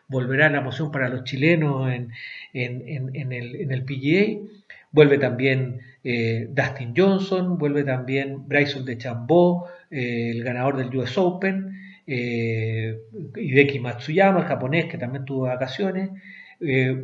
volverá 0.06 0.50
la 0.50 0.58
emoción 0.58 0.92
para 0.92 1.08
los 1.08 1.24
chilenos 1.24 1.92
en, 1.92 2.12
en, 2.52 3.32
el, 3.32 3.56
en 3.56 3.72
el 3.72 3.84
PGA 3.84 4.64
vuelve 4.94 5.18
también 5.18 5.80
eh, 6.04 6.46
Dustin 6.50 6.94
Johnson, 6.96 7.58
vuelve 7.58 7.82
también 7.82 8.46
Bryson 8.46 8.84
de 8.84 8.96
Chambó, 8.96 9.66
eh, 9.90 10.30
el 10.30 10.44
ganador 10.44 10.76
del 10.76 10.96
US 10.96 11.18
Open, 11.18 11.76
eh, 12.06 13.00
Hideki 13.34 13.80
Matsuyama, 13.80 14.40
el 14.40 14.46
japonés 14.46 14.86
que 14.86 14.98
también 14.98 15.24
tuvo 15.24 15.42
vacaciones, 15.42 16.10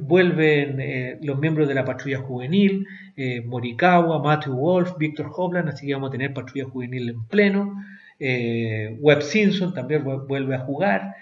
vuelven 0.02 1.18
los 1.22 1.38
miembros 1.38 1.68
de 1.68 1.74
la 1.74 1.84
patrulla 1.84 2.18
juvenil, 2.18 2.86
Morikawa, 3.44 4.22
Matthew 4.22 4.54
Wolf, 4.54 4.96
Victor 4.96 5.30
Hovland, 5.34 5.68
así 5.68 5.86
que 5.86 5.92
vamos 5.92 6.08
a 6.08 6.12
tener 6.12 6.32
patrulla 6.32 6.64
juvenil 6.64 7.10
en 7.10 7.26
pleno, 7.26 7.76
Webb 8.18 9.20
Simpson 9.20 9.74
también 9.74 10.02
vuelve 10.04 10.54
a 10.54 10.60
jugar. 10.60 11.14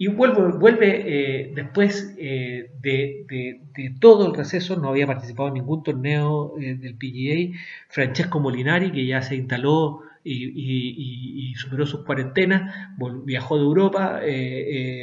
Y 0.00 0.06
vuelve, 0.06 0.56
vuelve 0.56 1.02
eh, 1.06 1.52
después 1.56 2.14
eh, 2.18 2.70
de, 2.80 3.60
todo 3.98 4.28
el 4.28 4.34
receso, 4.34 4.76
no 4.76 4.90
había 4.90 5.08
participado 5.08 5.48
en 5.48 5.54
ningún 5.54 5.82
torneo 5.82 6.54
eh, 6.60 6.76
del 6.76 6.94
PGA, 6.94 7.58
Francesco 7.88 8.38
Molinari, 8.38 8.92
que 8.92 9.04
ya 9.04 9.22
se 9.22 9.34
instaló 9.34 10.02
y, 10.22 11.52
superó 11.56 11.84
sus 11.84 12.04
cuarentenas, 12.04 12.72
viajó 13.24 13.56
de 13.56 13.62
Europa 13.62 14.20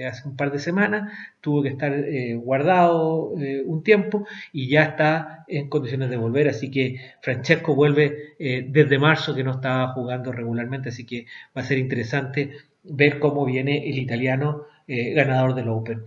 hace 0.08 0.27
un 0.27 0.38
par 0.38 0.51
de 0.51 0.60
semanas, 0.60 1.12
tuvo 1.41 1.63
que 1.63 1.69
estar 1.69 1.93
guardado 2.36 3.31
un 3.65 3.84
tiempo 3.84 4.25
y 4.53 4.69
ya 4.69 4.84
está 4.84 5.43
en 5.47 5.67
condiciones 5.67 6.12
de 6.12 6.17
volver, 6.17 6.47
así 6.47 6.69
que 6.69 7.01
Francesco 7.21 7.73
vuelve 7.75 8.36
desde 8.38 8.99
marzo 8.99 9.34
que 9.34 9.43
no 9.43 9.51
estaba 9.51 9.93
jugando 9.93 10.31
regularmente, 10.31 10.89
así 10.89 11.05
que 11.05 11.25
va 11.58 11.63
a 11.63 11.65
ser 11.65 11.79
interesante 11.79 12.51
ver 12.84 13.17
cómo 13.19 13.45
viene 13.45 13.89
el 13.89 13.97
italiano 13.97 14.65
eh, 14.87 15.13
ganador 15.13 15.55
del 15.55 15.69
Open. 15.69 16.03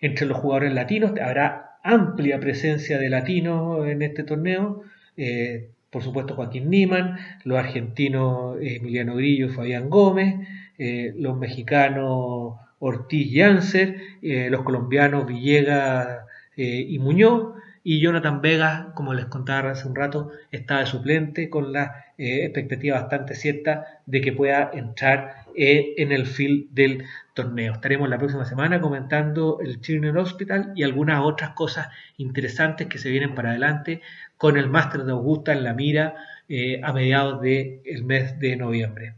Entre 0.00 0.26
los 0.26 0.38
jugadores 0.38 0.72
latinos 0.74 1.12
habrá 1.20 1.78
amplia 1.82 2.38
presencia 2.38 2.98
de 2.98 3.08
latinos 3.08 3.86
en 3.86 4.02
este 4.02 4.22
torneo. 4.22 4.82
Eh, 5.16 5.70
por 5.90 6.02
supuesto 6.02 6.34
Joaquín 6.34 6.70
Niman, 6.70 7.16
los 7.44 7.58
argentinos 7.58 8.58
eh, 8.60 8.76
Emiliano 8.76 9.14
Grillo 9.14 9.46
y 9.46 9.50
Fabián 9.50 9.90
Gómez, 9.90 10.36
los 10.78 11.38
mexicanos 11.38 12.54
Ortiz 12.80 13.30
y 13.30 13.40
Anser, 13.40 13.96
los 14.20 14.62
colombianos 14.62 15.26
Villegas 15.26 16.24
y 16.56 16.98
Muñoz, 16.98 17.54
y 17.84 18.00
Jonathan 18.00 18.40
Vega, 18.40 18.92
como 18.94 19.14
les 19.14 19.26
contaba 19.26 19.70
hace 19.70 19.88
un 19.88 19.96
rato, 19.96 20.30
está 20.50 20.78
de 20.78 20.86
suplente 20.86 21.50
con 21.50 21.72
la 21.72 22.06
expectativa 22.16 23.00
bastante 23.00 23.34
cierta 23.34 24.02
de 24.06 24.20
que 24.20 24.32
pueda 24.32 24.70
entrar 24.72 25.46
eh, 25.54 25.94
en 25.98 26.12
el 26.12 26.26
field 26.26 26.70
del 26.70 27.04
torneo. 27.34 27.72
Estaremos 27.72 28.08
la 28.08 28.18
próxima 28.18 28.44
semana 28.44 28.80
comentando 28.80 29.58
el 29.60 29.80
Children's 29.80 30.18
Hospital 30.18 30.72
y 30.76 30.82
algunas 30.82 31.20
otras 31.22 31.50
cosas 31.50 31.88
interesantes 32.16 32.86
que 32.86 32.98
se 32.98 33.10
vienen 33.10 33.34
para 33.34 33.50
adelante 33.50 34.00
con 34.36 34.56
el 34.56 34.68
Máster 34.68 35.04
de 35.04 35.12
Augusta 35.12 35.52
en 35.52 35.64
la 35.64 35.74
mira 35.74 36.14
eh, 36.48 36.80
a 36.82 36.92
mediados 36.92 37.40
del 37.42 38.04
mes 38.04 38.38
de 38.38 38.56
noviembre. 38.56 39.14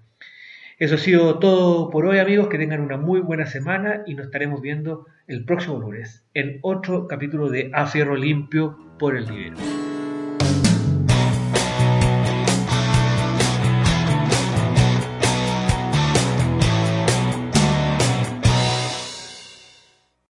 Eso 0.79 0.97
ha 0.97 0.99
sido 0.99 1.39
todo 1.39 1.89
por 1.91 2.05
hoy 2.05 2.19
amigos, 2.19 2.49
que 2.49 2.59
tengan 2.59 2.81
una 2.81 2.97
muy 2.97 3.21
buena 3.21 3.47
semana 3.47 4.03
y 4.07 4.15
nos 4.15 4.27
estaremos 4.27 4.61
viendo 4.61 5.07
el 5.29 5.45
próximo 5.45 5.79
lunes 5.79 6.27
en 6.35 6.59
otro 6.63 7.07
capítulo 7.07 7.49
de 7.49 7.71
A 7.73 7.87
Fierro 7.87 8.17
Limpio 8.17 8.77
por 8.99 9.17
el 9.17 9.27
Libero. 9.27 9.84